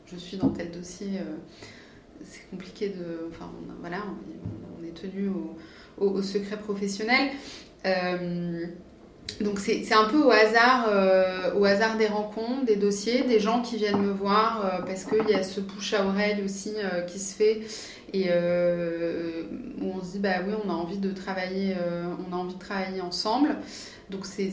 je 0.06 0.16
suis 0.16 0.36
dans 0.38 0.48
tel 0.48 0.72
dossier 0.72 1.20
c'est 2.24 2.50
compliqué 2.50 2.88
de 2.88 3.28
enfin 3.30 3.50
voilà 3.80 3.98
on, 4.80 4.84
est 4.84 4.94
tenu 4.94 5.30
au, 5.98 6.22
secret 6.22 6.58
professionnel. 6.58 7.30
Donc 9.40 9.58
c'est 9.58 9.92
un 9.92 10.04
peu 10.04 10.22
au 10.22 10.30
hasard, 10.30 10.88
au 11.56 11.64
hasard 11.64 11.98
des 11.98 12.06
rencontres, 12.06 12.64
des 12.64 12.76
dossiers, 12.76 13.22
des 13.22 13.38
gens 13.38 13.60
qui 13.60 13.76
viennent 13.76 14.00
me 14.00 14.12
voir 14.12 14.82
parce 14.86 15.04
qu'il 15.04 15.28
y 15.28 15.34
a 15.34 15.42
ce 15.42 15.60
bouche 15.60 15.92
à 15.92 16.06
oreille 16.06 16.42
aussi 16.44 16.72
qui 17.06 17.18
se 17.18 17.34
fait. 17.34 17.60
Et 18.12 18.26
euh, 18.30 19.42
où 19.80 19.92
on 19.94 20.02
se 20.02 20.12
dit 20.12 20.18
bah 20.20 20.36
oui 20.46 20.54
on 20.64 20.70
a 20.70 20.72
envie 20.72 20.98
de 20.98 21.10
travailler 21.10 21.74
euh, 21.78 22.06
on 22.26 22.32
a 22.32 22.36
envie 22.36 22.54
de 22.54 22.58
travailler 22.58 23.00
ensemble. 23.00 23.56
Donc 24.10 24.24
c'est 24.24 24.52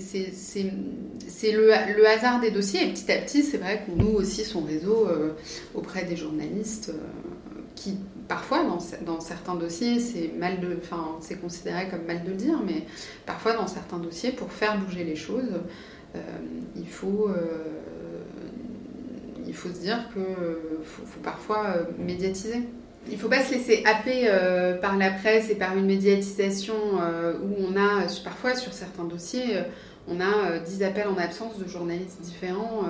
le, 1.51 1.95
le, 1.95 2.07
hasard 2.07 2.41
des 2.41 2.49
dossiers. 2.49 2.83
Et 2.83 2.91
petit 2.91 3.11
à 3.11 3.17
petit 3.19 3.43
c'est 3.43 3.57
vrai 3.57 3.83
qu'on 3.85 3.95
noue 3.95 4.15
aussi 4.15 4.43
son 4.43 4.63
réseau 4.63 5.07
euh, 5.07 5.33
auprès 5.75 6.03
des 6.05 6.15
journalistes 6.15 6.91
qui 7.75 7.97
parfois, 8.33 8.63
dans, 9.05 9.19
certains 9.19 9.53
dossiers, 9.53 9.99
c'est 9.99 10.31
mal 10.35 10.57
enfin, 10.81 11.19
c'est 11.21 11.39
considéré 11.39 11.87
comme 11.87 12.03
mal 12.07 12.23
de 12.23 12.31
le 12.31 12.35
dire, 12.35 12.59
mais 12.65 12.87
parfois 13.27 13.53
dans 13.53 13.67
certains 13.67 13.99
dossiers, 13.99 14.31
pour 14.31 14.51
faire 14.51 14.79
bouger 14.79 15.03
les 15.03 15.15
choses, 15.15 15.61
euh, 16.15 16.19
il 16.75 16.87
faut 16.87 17.29
il 19.45 19.53
faut 19.53 19.69
se 19.69 19.81
dire 19.81 19.99
qu'il 20.13 20.23
faut, 20.83 21.19
parfois 21.21 21.75
médiatiser. 21.99 22.63
Il 23.07 23.13
ne 23.13 23.19
faut 23.19 23.29
pas 23.29 23.43
se 23.43 23.53
laisser 23.53 23.83
happer 23.85 24.27
par 24.81 24.97
la 24.97 25.11
presse 25.11 25.51
et 25.51 25.55
par 25.55 25.77
une 25.77 25.85
médiatisation 25.85 26.73
où 27.43 27.55
on 27.59 27.75
a 27.75 28.07
parfois 28.23 28.55
sur 28.55 28.73
certains 28.73 29.03
dossiers 29.03 29.59
on 30.07 30.19
a 30.19 30.57
10 30.57 30.83
appels 30.83 31.07
en 31.07 31.17
absence 31.17 31.59
de 31.59 31.67
journalistes 31.67 32.19
différents 32.21 32.81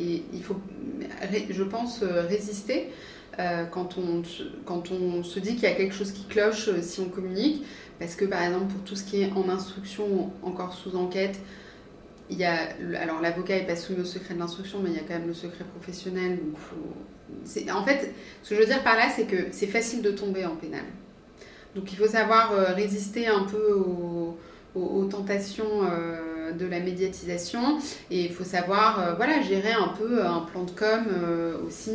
et 0.00 0.22
il 0.32 0.42
faut, 0.44 0.56
je 1.50 1.62
pense, 1.64 2.02
résister 2.02 2.90
euh, 3.38 3.64
quand, 3.64 3.96
on, 3.98 5.22
se 5.22 5.38
dit 5.38 5.54
qu'il 5.54 5.62
y 5.62 5.72
a 5.72 5.74
quelque 5.74 5.94
chose 5.94 6.12
qui 6.12 6.24
cloche 6.24 6.68
euh, 6.68 6.82
si 6.82 7.00
on 7.00 7.08
communique. 7.08 7.64
Parce 7.98 8.14
que 8.14 8.24
par 8.24 8.42
exemple, 8.42 8.66
pour 8.66 8.82
tout 8.82 8.96
ce 8.96 9.04
qui 9.04 9.22
est 9.22 9.32
en 9.32 9.48
instruction, 9.48 10.30
encore 10.42 10.74
sous 10.74 10.96
enquête, 10.96 11.38
il 12.30 12.36
y 12.36 12.44
a, 12.44 12.56
alors 13.00 13.20
l'avocat 13.20 13.54
n'est 13.54 13.66
pas 13.66 13.76
soumis 13.76 14.00
au 14.00 14.04
secret 14.04 14.34
de 14.34 14.38
l'instruction, 14.38 14.80
mais 14.82 14.90
il 14.90 14.96
y 14.96 14.98
a 14.98 15.02
quand 15.02 15.14
même 15.14 15.26
le 15.26 15.34
secret 15.34 15.64
professionnel. 15.64 16.38
En 17.72 17.84
fait, 17.84 18.12
ce 18.42 18.50
que 18.50 18.54
je 18.56 18.60
veux 18.60 18.66
dire 18.66 18.82
par 18.82 18.96
là, 18.96 19.08
c'est 19.14 19.24
que 19.24 19.48
c'est 19.50 19.66
facile 19.66 20.02
de 20.02 20.10
tomber 20.10 20.44
en 20.44 20.56
pénal. 20.56 20.84
Donc 21.74 21.92
il 21.92 21.96
faut 21.96 22.08
savoir 22.08 22.52
euh, 22.52 22.74
résister 22.74 23.28
un 23.28 23.44
peu 23.44 23.72
aux, 23.72 24.36
aux, 24.74 25.04
tentations 25.04 25.82
de 26.58 26.66
la 26.66 26.80
médiatisation 26.80 27.78
et 28.10 28.24
il 28.24 28.32
faut 28.32 28.44
savoir 28.44 29.16
voilà, 29.16 29.40
gérer 29.40 29.72
un 29.72 29.88
peu 29.88 30.24
un 30.24 30.40
plan 30.40 30.64
de 30.64 30.70
com 30.70 31.06
aussi. 31.66 31.92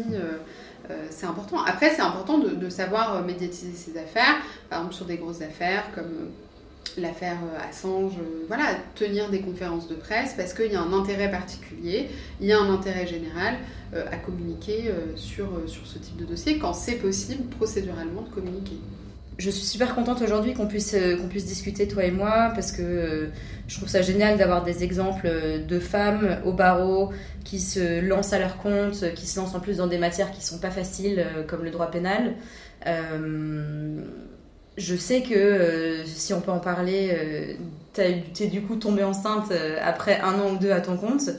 Euh, 0.90 1.08
c'est 1.10 1.26
important. 1.26 1.62
Après, 1.64 1.90
c'est 1.90 2.02
important 2.02 2.38
de, 2.38 2.70
savoir 2.70 3.16
euh, 3.16 3.24
médiatiser 3.24 3.74
ses 3.74 3.98
affaires, 3.98 4.38
par 4.70 4.80
exemple 4.80 4.96
sur 4.96 5.06
des 5.06 5.18
grosses 5.18 5.42
affaires 5.42 5.84
comme 5.94 6.06
euh, 6.06 7.02
l'affaire 7.02 7.38
Assange, 7.70 8.14
voilà, 8.48 8.66
tenir 8.96 9.30
des 9.30 9.42
conférences 9.42 9.88
de 9.88 9.96
presse 9.96 10.34
parce 10.36 10.54
qu'il 10.54 10.72
y 10.72 10.76
a 10.76 10.82
un 10.82 10.94
intérêt 10.94 11.30
particulier, 11.30 12.10
il 12.42 12.48
y 12.48 12.54
a 12.54 12.60
un 12.60 12.70
intérêt 12.74 13.06
général 13.06 13.58
à 13.94 14.18
communiquer 14.18 14.92
sur, 15.16 15.48
sur 15.68 15.86
ce 15.86 16.00
type 16.00 16.18
de 16.18 16.26
dossier 16.26 16.58
quand 16.58 16.74
c'est 16.74 16.96
possible 16.96 17.44
procéduralement 17.56 18.22
de 18.22 18.30
communiquer 18.30 18.78
je 19.38 19.52
suis 19.52 19.66
super 19.66 19.94
contente 19.94 20.22
aujourd'hui 20.22 20.54
qu'on 20.54 20.68
puisse, 20.68 20.96
euh, 20.96 21.16
qu'on 21.16 21.28
puisse 21.28 21.46
discuter, 21.46 21.88
toi 21.88 22.04
et 22.04 22.12
moi, 22.12 22.52
parce 22.56 22.72
que 22.72 22.82
euh, 22.82 23.28
je 23.68 23.78
trouve 23.78 23.88
ça 23.88 24.02
génial 24.02 24.38
d'avoir 24.38 24.64
des 24.64 24.84
exemples 24.84 25.30
de 25.68 25.80
femmes 25.80 26.40
au 26.44 26.54
barreau 26.54 27.12
qui 27.44 27.60
se 27.60 28.02
lancent 28.02 28.34
à 28.34 28.40
leur 28.40 28.58
compte, 28.58 29.14
qui 29.14 29.28
se 29.28 29.40
lancent 29.40 29.54
en 29.54 29.60
plus 29.60 29.78
dans 29.78 29.88
des 29.88 30.00
matières 30.00 30.32
qui 30.32 30.44
sont 30.44 30.58
pas 30.58 30.72
faciles, 30.72 31.20
euh, 31.20 31.44
comme 31.44 31.64
le 31.64 31.70
droit 31.70 31.92
pénal. 31.92 32.34
je 34.78 34.96
sais 34.96 35.22
que, 35.22 36.04
si 36.06 36.34
on 36.34 36.42
peut 36.42 36.52
en 36.52 36.60
parler, 36.60 37.58
tu 37.94 38.02
es 38.02 38.48
du 38.48 38.62
coup 38.62 38.76
tombée 38.76 39.04
enceinte 39.04 39.52
après 39.84 40.20
un 40.20 40.36
an 40.40 40.54
ou 40.54 40.58
deux 40.58 40.72
à 40.72 40.82
ton 40.82 40.98
compte. 40.98 41.30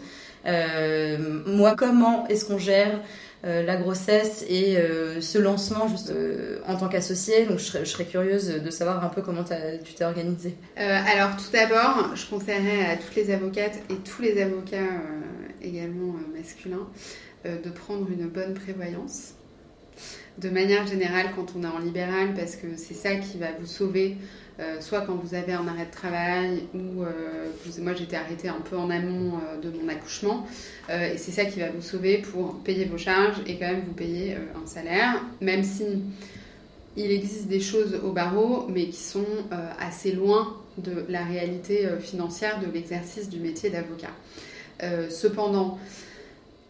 Moi, 0.44 1.74
comment 1.76 2.26
est-ce 2.28 2.44
qu'on 2.44 2.58
gère 2.58 3.00
euh, 3.44 3.62
la 3.62 3.76
grossesse 3.76 4.44
et 4.48 4.78
euh, 4.78 5.20
ce 5.20 5.38
lancement 5.38 5.86
euh, 6.10 6.58
en 6.66 6.76
tant 6.76 6.88
qu'associée? 6.88 7.46
Donc 7.46 7.60
je 7.60 7.84
serais, 7.84 8.04
curieuse 8.04 8.48
de 8.48 8.70
savoir 8.70 9.04
un 9.04 9.08
peu 9.08 9.22
comment 9.22 9.44
tu 9.44 9.94
t'es 9.94 10.04
organisée. 10.04 10.56
alors 10.76 11.36
tout 11.36 11.52
d'abord, 11.52 12.16
je 12.16 12.26
conseillerais 12.26 12.86
à 12.86 12.96
toutes 12.96 13.14
les 13.14 13.32
avocates 13.32 13.78
et 13.90 13.94
tous 13.96 14.22
les 14.22 14.42
avocats 14.42 14.76
également 15.62 16.14
masculins 16.36 16.88
de 17.44 17.70
prendre 17.70 18.08
une 18.10 18.26
bonne 18.26 18.54
prévoyance. 18.54 19.34
De 20.38 20.50
manière 20.50 20.86
générale, 20.86 21.26
quand 21.34 21.54
on 21.56 21.64
est 21.64 21.66
en 21.66 21.78
libéral, 21.78 22.34
parce 22.34 22.56
que 22.56 22.76
c'est 22.76 22.94
ça 22.94 23.16
qui 23.16 23.38
va 23.38 23.48
vous 23.58 23.66
sauver 23.66 24.16
euh, 24.60 24.80
soit 24.80 25.02
quand 25.02 25.14
vous 25.14 25.34
avez 25.34 25.52
un 25.52 25.68
arrêt 25.68 25.86
de 25.86 25.90
travail 25.92 26.64
ou 26.74 27.04
euh, 27.04 27.48
moi 27.80 27.94
j'étais 27.94 28.16
arrêtée 28.16 28.48
un 28.48 28.60
peu 28.60 28.76
en 28.76 28.90
amont 28.90 29.34
euh, 29.36 29.60
de 29.60 29.70
mon 29.70 29.88
accouchement 29.88 30.48
et 30.90 31.16
c'est 31.16 31.30
ça 31.30 31.44
qui 31.44 31.60
va 31.60 31.70
vous 31.70 31.82
sauver 31.82 32.18
pour 32.18 32.58
payer 32.64 32.86
vos 32.86 32.98
charges 32.98 33.36
et 33.46 33.56
quand 33.56 33.66
même 33.66 33.82
vous 33.86 33.92
payer 33.92 34.34
un 34.34 34.66
salaire, 34.66 35.22
même 35.40 35.62
si 35.62 35.84
il 36.96 37.12
existe 37.12 37.46
des 37.46 37.60
choses 37.60 38.00
au 38.02 38.10
barreau 38.10 38.66
mais 38.70 38.86
qui 38.86 39.00
sont 39.00 39.26
assez 39.78 40.12
loin 40.12 40.56
de 40.78 41.04
la 41.10 41.22
réalité 41.22 41.86
financière 42.00 42.58
de 42.58 42.72
l'exercice 42.72 43.28
du 43.28 43.38
métier 43.38 43.68
d'avocat. 43.68 44.12
cependant, 45.10 45.78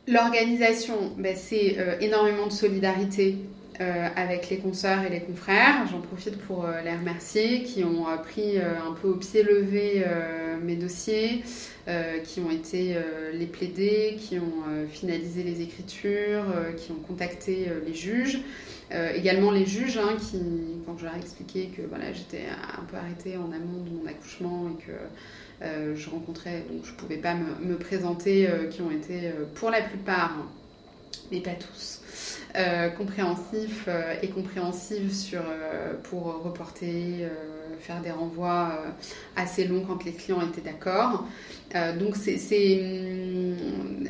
L'organisation, 0.09 1.13
ben, 1.17 1.37
c'est 1.37 1.77
énormément 2.01 2.47
de 2.47 2.53
solidarité 2.53 3.37
euh, 3.81 4.09
avec 4.17 4.51
les 4.51 4.59
consoeurs 4.59 5.05
et 5.05 5.09
les 5.09 5.21
confrères. 5.21 5.87
J'en 5.89 6.01
profite 6.01 6.37
pour 6.37 6.65
euh, 6.65 6.81
les 6.83 6.91
remercier 6.91 7.63
qui 7.63 7.85
ont 7.85 8.09
euh, 8.09 8.17
pris 8.17 8.59
un 8.59 8.93
peu 9.01 9.07
au 9.07 9.15
pied 9.15 9.45
levé 9.45 10.05
mes 10.65 10.75
dossiers, 10.75 11.45
qui 12.25 12.41
ont 12.41 12.51
été 12.51 12.97
les 13.33 13.47
plaider, 13.47 14.17
qui 14.19 14.39
ont 14.39 14.65
finalisé 14.91 15.43
les 15.43 15.63
écritures, 15.63 16.45
qui 16.77 16.91
ont 16.91 17.01
contacté 17.07 17.69
les 17.87 17.95
juges. 17.95 18.41
également 19.15 19.51
les 19.51 19.65
juges 19.65 19.97
hein, 19.97 20.17
qui, 20.19 20.41
quand 20.85 20.99
je 20.99 21.05
leur 21.05 21.15
ai 21.15 21.19
expliqué 21.19 21.71
que 21.75 21.83
voilà, 21.83 22.13
j'étais 22.13 22.47
un 22.79 22.85
peu 22.85 22.97
arrêtée 22.97 23.37
en 23.37 23.53
amont 23.53 23.85
de 23.85 23.91
mon 23.91 24.07
accouchement 24.07 24.71
et 24.71 24.85
que 24.85 25.95
je 25.95 26.11
rencontrais, 26.11 26.65
donc 26.71 26.85
je 26.85 26.91
ne 26.91 26.97
pouvais 26.97 27.19
pas 27.19 27.35
me, 27.35 27.77
présenter, 27.77 28.49
qui 28.71 28.83
ont 28.83 28.91
été 28.91 29.31
pour 29.55 29.71
la 29.71 29.81
plupart, 29.81 30.37
mais 31.31 31.41
pas 31.41 31.55
tous, 31.55 31.98
compréhensif 32.97 33.85
euh, 33.89 34.15
et 34.23 34.29
compréhensive 34.29 35.13
sur, 35.13 35.41
euh, 35.41 35.95
pour 36.03 36.43
reporter, 36.43 37.29
faire 37.81 38.01
des 38.01 38.11
renvois 38.11 38.83
assez 39.37 39.67
longs 39.67 39.85
quand 39.87 40.05
les 40.05 40.13
clients 40.13 40.41
étaient 40.41 40.61
d'accord. 40.61 41.27
donc 41.99 42.17
c'est 42.17 42.81
hum, 42.81 43.57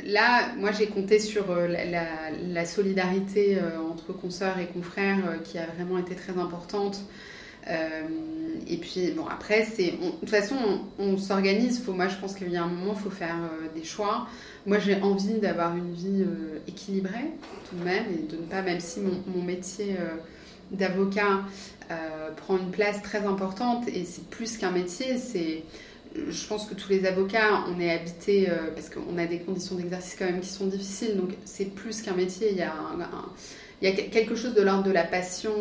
là, 0.05 0.55
moi 0.57 0.73
j'ai 0.73 0.87
compté 0.87 1.19
sur 1.19 1.45
la, 1.55 2.65
solidarité 2.65 3.59
entre 3.91 4.13
consoeurs 4.13 4.59
et 4.59 4.67
confrères 4.67 5.43
qui 5.45 5.59
a 5.59 5.67
vraiment 5.67 5.99
été 5.99 6.15
très 6.15 6.39
importante. 6.39 7.01
Et 8.67 8.77
puis, 8.77 9.13
bon, 9.13 9.27
après, 9.27 9.65
c'est. 9.65 9.93
De 9.93 10.11
toute 10.21 10.31
façon, 10.31 10.57
on, 10.99 11.17
s'organise. 11.17 11.87
Moi, 11.87 12.09
je 12.09 12.17
pense 12.17 12.35
qu'il 12.35 12.51
y 12.51 12.57
a 12.57 12.63
un 12.63 12.69
moment, 12.69 12.95
il 12.97 13.03
faut 13.03 13.11
faire 13.11 13.37
des 13.75 13.85
choix. 13.85 14.27
Moi, 14.69 14.79
j'ai 14.79 15.01
envie 15.01 15.39
d'avoir 15.39 15.75
une 15.75 15.95
vie 15.95 16.23
euh, 16.23 16.59
équilibrée 16.69 17.33
tout 17.69 17.77
de 17.77 17.85
même 17.85 18.05
et 18.13 18.31
de 18.31 18.37
ne 18.37 18.43
pas, 18.43 18.61
même 18.61 18.81
si 18.81 19.01
mon, 19.01 19.43
métier 19.43 19.97
euh, 19.99 20.17
d'avocat 20.73 21.41
euh, 21.91 22.31
prend 22.37 22.59
une 22.59 22.71
place 22.71 23.01
très 23.03 23.25
importante 23.25 23.89
et 23.89 24.05
c'est 24.05 24.29
plus 24.29 24.59
qu'un 24.59 24.71
métier, 24.71 25.17
c'est 25.17 25.63
je 26.15 26.47
pense 26.47 26.67
que 26.67 26.75
tous 26.75 26.91
les 26.91 27.07
avocats, 27.07 27.65
on 27.69 27.81
est 27.81 27.91
habités 27.91 28.49
parce 28.75 28.89
qu'on 28.89 29.19
a 29.19 29.27
des 29.27 29.41
conditions 29.41 29.77
d'exercice 29.77 30.17
quand 30.19 30.25
même 30.25 30.41
qui 30.41 30.49
sont 30.49 30.67
difficiles, 30.67 31.17
donc 31.17 31.31
c'est 31.45 31.67
plus 31.67 32.01
qu'un 32.01 32.15
métier. 32.15 32.51
Il 32.51 32.57
y, 32.57 32.63
a 32.63 32.73
il 33.83 33.89
y 33.89 33.93
a 33.93 33.95
quelque 33.95 34.35
chose 34.35 34.55
de 34.55 34.63
l'ordre 34.63 34.85
de 34.85 34.91
la 34.91 35.05
passion 35.05 35.53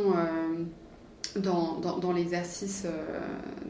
dans, 1.35 1.79
dans, 1.79 2.11
l'exercice 2.11 2.85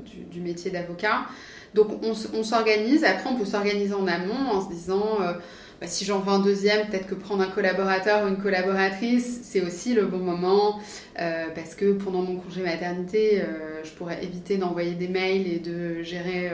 du, 0.06 0.24
du, 0.24 0.40
métier 0.40 0.72
d'avocat. 0.72 1.26
Donc 1.74 1.90
on, 2.04 2.44
s'organise, 2.44 3.04
après 3.04 3.30
on 3.30 3.36
peut 3.36 3.46
s'organiser 3.46 3.94
en 3.94 4.08
amont 4.08 4.50
en 4.52 4.66
se 4.66 4.74
disant 4.74 5.22
euh, 5.22 5.34
bah, 5.80 5.86
si 5.88 6.06
j'en 6.06 6.20
veux 6.20 6.32
un 6.32 6.40
deuxième, 6.40 6.88
peut-être 6.88 7.08
que 7.08 7.16
prendre 7.16 7.44
un 7.44 7.50
collaborateur 7.50 8.24
ou 8.24 8.30
une 8.30 8.38
collaboratrice, 8.38 9.42
c'est 9.44 9.62
aussi 9.62 9.94
le 9.94 10.06
bon 10.06 10.18
moment 10.18 10.80
euh, 11.20 11.46
parce 11.54 11.76
que 11.76 11.94
pendant 11.94 12.22
mon 12.22 12.38
congé 12.38 12.64
maternité, 12.64 13.42
euh, 13.42 13.84
je 13.84 13.92
pourrais 13.92 14.24
éviter 14.24 14.58
d'envoyer 14.58 14.94
des 14.94 15.08
mails 15.08 15.48
et 15.48 15.60
de 15.60 16.02
gérer 16.02 16.52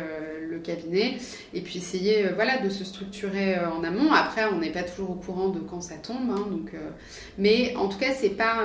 cabinet 0.59 1.17
et 1.53 1.61
puis 1.61 1.77
essayer 1.77 2.27
voilà, 2.35 2.57
de 2.57 2.69
se 2.69 2.83
structurer 2.83 3.57
en 3.59 3.83
amont. 3.83 4.11
Après, 4.11 4.45
on 4.45 4.59
n'est 4.59 4.71
pas 4.71 4.83
toujours 4.83 5.11
au 5.11 5.15
courant 5.15 5.49
de 5.49 5.59
quand 5.59 5.81
ça 5.81 5.95
tombe, 5.95 6.29
hein, 6.29 6.45
donc, 6.49 6.71
mais 7.37 7.75
en 7.75 7.87
tout 7.87 7.97
cas, 7.97 8.11
c'est 8.13 8.29
pas, 8.29 8.63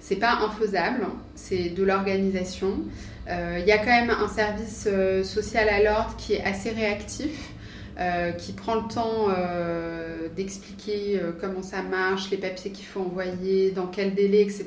c'est 0.00 0.16
pas 0.16 0.38
infaisable, 0.42 1.06
c'est 1.34 1.70
de 1.70 1.82
l'organisation. 1.82 2.80
Il 3.28 3.64
y 3.66 3.72
a 3.72 3.78
quand 3.78 3.86
même 3.86 4.10
un 4.10 4.28
service 4.28 4.88
social 5.24 5.68
à 5.68 5.82
l'ordre 5.82 6.14
qui 6.16 6.34
est 6.34 6.44
assez 6.44 6.70
réactif. 6.70 7.50
Euh, 8.00 8.30
qui 8.30 8.52
prend 8.52 8.76
le 8.76 8.86
temps 8.86 9.26
euh, 9.28 10.28
d'expliquer 10.36 11.18
euh, 11.18 11.32
comment 11.40 11.64
ça 11.64 11.82
marche, 11.82 12.30
les 12.30 12.36
papiers 12.36 12.70
qu'il 12.70 12.84
faut 12.84 13.00
envoyer, 13.00 13.72
dans 13.72 13.88
quel 13.88 14.14
délai, 14.14 14.42
etc. 14.42 14.66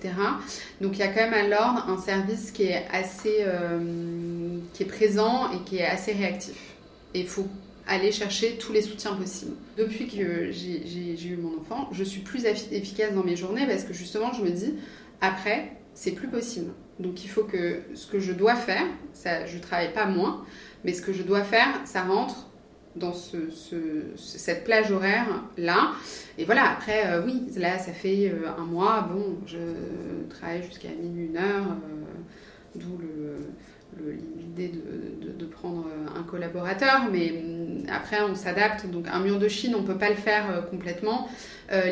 Donc 0.82 0.98
il 0.98 1.00
y 1.00 1.04
a 1.04 1.08
quand 1.08 1.30
même 1.30 1.34
à 1.34 1.48
l'ordre 1.48 1.86
un 1.88 1.98
service 1.98 2.52
qui 2.52 2.64
est 2.64 2.86
assez, 2.92 3.46
qui 4.74 4.84
est 4.84 4.86
présent 4.86 5.50
et 5.54 5.60
qui 5.64 5.78
est 5.78 5.86
assez 5.86 6.12
réactif. 6.12 6.58
Et 7.14 7.22
il 7.22 7.28
faut 7.28 7.48
aller 7.88 8.12
chercher 8.12 8.58
tous 8.58 8.74
les 8.74 8.82
soutiens 8.82 9.14
possibles. 9.14 9.56
Depuis 9.78 10.10
que 10.10 10.52
j'ai 10.52 11.28
eu 11.28 11.38
mon 11.38 11.58
enfant, 11.62 11.88
je 11.94 12.04
suis 12.04 12.22
plus 12.22 12.44
efficace 12.44 13.14
dans 13.14 13.24
mes 13.24 13.38
journées 13.38 13.66
parce 13.66 13.86
que 13.86 13.94
justement 13.94 14.34
je 14.34 14.44
me 14.44 14.50
dis, 14.50 14.74
après, 15.22 15.72
c'est 15.94 16.12
plus 16.12 16.28
possible. 16.28 16.74
Donc 17.00 17.24
il 17.24 17.30
faut 17.30 17.44
que 17.44 17.80
ce 17.94 18.08
que 18.08 18.20
je 18.20 18.34
dois 18.34 18.56
faire, 18.56 18.84
ça, 19.14 19.46
je 19.46 19.58
travaille 19.58 19.94
pas 19.94 20.06
moins, 20.06 20.44
mais 20.84 20.92
ce 20.92 21.02
que 21.02 21.14
je 21.14 21.24
dois 21.24 21.44
faire, 21.44 21.80
ça 21.86 22.04
rentre 22.04 22.51
dans 22.96 23.14
ce, 23.14 23.38
cette 24.16 24.64
plage 24.64 24.92
horaire 24.92 25.28
là. 25.58 25.92
Et 26.38 26.46
voilà, 26.46 26.72
après, 26.72 27.08
euh, 27.08 27.22
oui, 27.26 27.44
là, 27.56 27.78
ça 27.78 27.94
fait 27.94 28.30
euh, 28.30 28.48
un 28.58 28.66
mois, 28.66 29.10
bon, 29.12 29.38
je 29.46 29.58
travaille 30.30 30.64
jusqu'à 30.64 30.90
minuit, 30.90 31.28
une 31.28 31.38
heure, 31.38 31.66
euh, 31.68 32.76
d'où 32.76 33.00
l'idée 34.38 34.70
de, 34.70 35.32
de, 35.32 35.46
prendre 35.46 35.86
un 36.18 36.24
collaborateur, 36.24 37.10
mais 37.12 37.32
mm, 37.32 37.90
après 37.92 38.22
on 38.22 38.36
s'adapte. 38.36 38.90
Donc 38.90 39.06
un 39.12 39.20
mur 39.20 39.38
de 39.38 39.48
Chine, 39.48 39.76
on 39.76 39.82
ne 39.82 39.88
peut 39.88 39.98
pas 39.98 40.10
le 40.10 40.16
faire 40.16 40.66
complètement. 40.70 41.30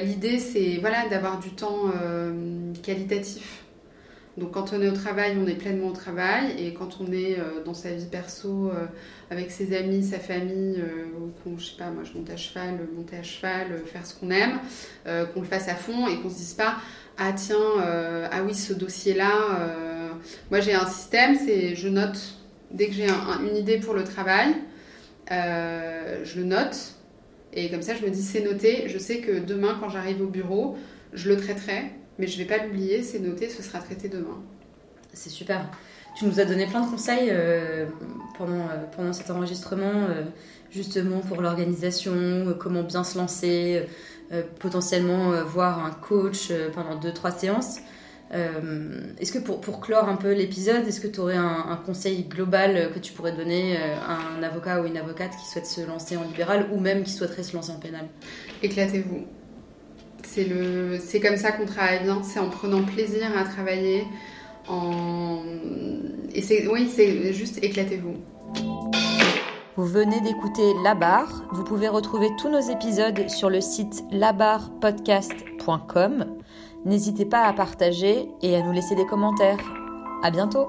L'idée, 0.04 0.40
c'est 0.40 0.78
voilà, 0.82 1.08
d'avoir 1.10 1.40
du 1.40 1.52
temps 1.52 1.92
qualitatif 2.84 3.59
donc 4.40 4.52
quand 4.52 4.72
on 4.74 4.82
est 4.82 4.88
au 4.88 4.94
travail, 4.94 5.38
on 5.38 5.46
est 5.48 5.56
pleinement 5.56 5.90
au 5.90 5.94
travail. 5.94 6.56
Et 6.58 6.74
quand 6.74 7.00
on 7.02 7.12
est 7.12 7.38
euh, 7.38 7.64
dans 7.66 7.74
sa 7.74 7.92
vie 7.92 8.06
perso 8.06 8.70
euh, 8.70 8.86
avec 9.30 9.52
ses 9.52 9.76
amis, 9.76 10.04
sa 10.04 10.20
famille, 10.20 10.80
euh, 10.80 11.56
je 11.58 11.66
sais 11.66 11.78
pas, 11.78 11.90
moi 11.90 12.04
je 12.04 12.18
monte 12.18 12.30
à 12.30 12.38
cheval, 12.38 12.80
monter 12.96 13.18
à 13.18 13.24
cheval, 13.24 13.68
faire 13.86 14.06
ce 14.06 14.16
qu'on 14.16 14.30
aime, 14.30 14.60
qu'on 15.06 15.42
le 15.42 15.48
fasse 15.48 15.68
à 15.68 15.76
fond 15.76 16.08
et 16.08 16.18
qu'on 16.22 16.30
se 16.30 16.36
dise 16.36 16.54
pas 16.54 16.76
ah 17.18 17.34
tiens 17.34 17.58
ah 18.32 18.44
oui 18.46 18.54
ce 18.54 18.72
dossier 18.72 19.14
là, 19.14 19.32
moi 20.52 20.60
j'ai 20.62 20.74
un 20.74 20.86
système, 20.86 21.36
c'est 21.36 21.76
je 21.76 21.88
note. 21.88 22.20
Dès 22.72 22.88
que 22.88 22.94
j'ai 22.94 23.08
une 23.10 23.58
idée 23.58 23.78
pour 23.78 23.94
le 23.94 24.04
travail, 24.04 24.56
je 25.30 26.38
le 26.38 26.44
note. 26.44 26.96
Et 27.54 27.70
comme 27.70 27.82
ça 27.82 27.96
je 27.96 28.06
me 28.06 28.10
dis 28.10 28.22
c'est 28.22 28.42
noté, 28.42 28.88
je 28.88 28.98
sais 28.98 29.20
que 29.20 29.40
demain 29.40 29.78
quand 29.80 29.90
j'arrive 29.90 30.22
au 30.22 30.28
bureau, 30.28 30.78
je 31.14 31.30
le 31.30 31.38
traiterai 31.38 31.92
mais 32.20 32.28
je 32.28 32.38
ne 32.38 32.44
vais 32.44 32.58
pas 32.58 32.64
l'oublier, 32.64 33.02
c'est 33.02 33.20
noté, 33.20 33.50
ce 33.50 33.64
sera 33.64 33.80
traité 33.80 34.10
demain. 34.10 34.44
C'est 35.14 35.30
super. 35.30 35.66
Tu 36.18 36.26
nous 36.26 36.40
as 36.40 36.46
donné 36.46 36.68
plein 36.68 36.86
de 36.86 36.92
conseils 36.92 37.30
euh, 37.32 37.86
pendant, 38.38 38.66
euh, 38.66 38.84
pendant 38.96 39.14
cet 39.14 39.32
enregistrement, 39.32 40.08
euh, 40.10 40.24
justement 40.70 41.20
pour 41.20 41.42
l'organisation, 41.42 42.56
comment 42.60 42.84
bien 42.84 43.04
se 43.04 43.18
lancer, 43.18 43.88
potentiellement 44.60 45.32
voir 45.44 45.84
un 45.84 45.90
coach 45.90 46.52
pendant 46.76 47.00
2-3 47.00 47.40
séances. 47.40 47.78
est-ce 48.32 49.32
que 49.32 49.40
pour, 49.40 49.60
pour, 49.62 49.80
clore 49.80 50.08
un 50.08 50.18
peu 50.18 50.32
l'épisode, 50.34 50.88
est-ce 50.88 51.02
que 51.02 51.08
tu 51.08 51.20
aurais 51.20 51.38
un, 51.38 51.66
un, 51.70 51.76
conseil 51.78 52.26
global 52.26 52.92
que 52.94 53.00
tu 53.00 53.14
pourrais 53.14 53.32
donner 53.32 53.78
à 53.78 54.20
un 54.38 54.44
avocat 54.44 54.82
ou 54.82 54.86
une 54.86 54.98
avocate 54.98 55.32
qui 55.32 55.50
souhaite 55.50 55.66
se 55.66 55.82
lancer 55.82 56.18
en 56.18 56.24
libéral 56.24 56.68
ou 56.72 56.80
même 56.80 57.02
qui 57.02 57.12
souhaiterait 57.12 57.42
se 57.42 57.56
lancer 57.56 57.72
en 57.72 57.80
pénal? 57.80 58.06
Éclatez-vous 58.62 59.26
c'est 60.34 61.20
comme 61.20 61.38
ça 61.38 61.52
qu'on 61.52 61.66
travaille 61.66 62.04
bien, 62.04 62.22
c'est 62.24 62.40
en 62.40 62.50
prenant 62.50 62.84
plaisir 62.84 63.28
à 63.38 63.44
travailler, 63.44 64.08
et 66.34 66.42
c'est, 66.42 66.68
oui, 66.68 66.92
c'est 66.94 67.32
juste 67.34 67.64
éclatez-vous. 67.64 68.16
Vous 69.76 69.86
venez 69.86 70.20
d'écouter 70.22 70.74
La 70.84 70.94
Barre. 70.94 71.44
Vous 71.54 71.64
pouvez 71.64 71.88
retrouver 71.88 72.28
tous 72.38 72.50
nos 72.50 72.60
épisodes 72.60 73.30
sur 73.30 73.50
le 73.50 73.62
site 73.62 74.04
labarrepodcast.com. 74.12 76.26
N'hésitez 76.86 77.26
pas 77.26 77.44
à 77.44 77.54
partager 77.54 78.28
et 78.42 78.56
à 78.56 78.62
nous 78.62 78.74
laisser 78.74 78.96
des 78.96 79.06
commentaires. 79.06 79.60
À 80.22 80.32
bientôt! 80.32 80.68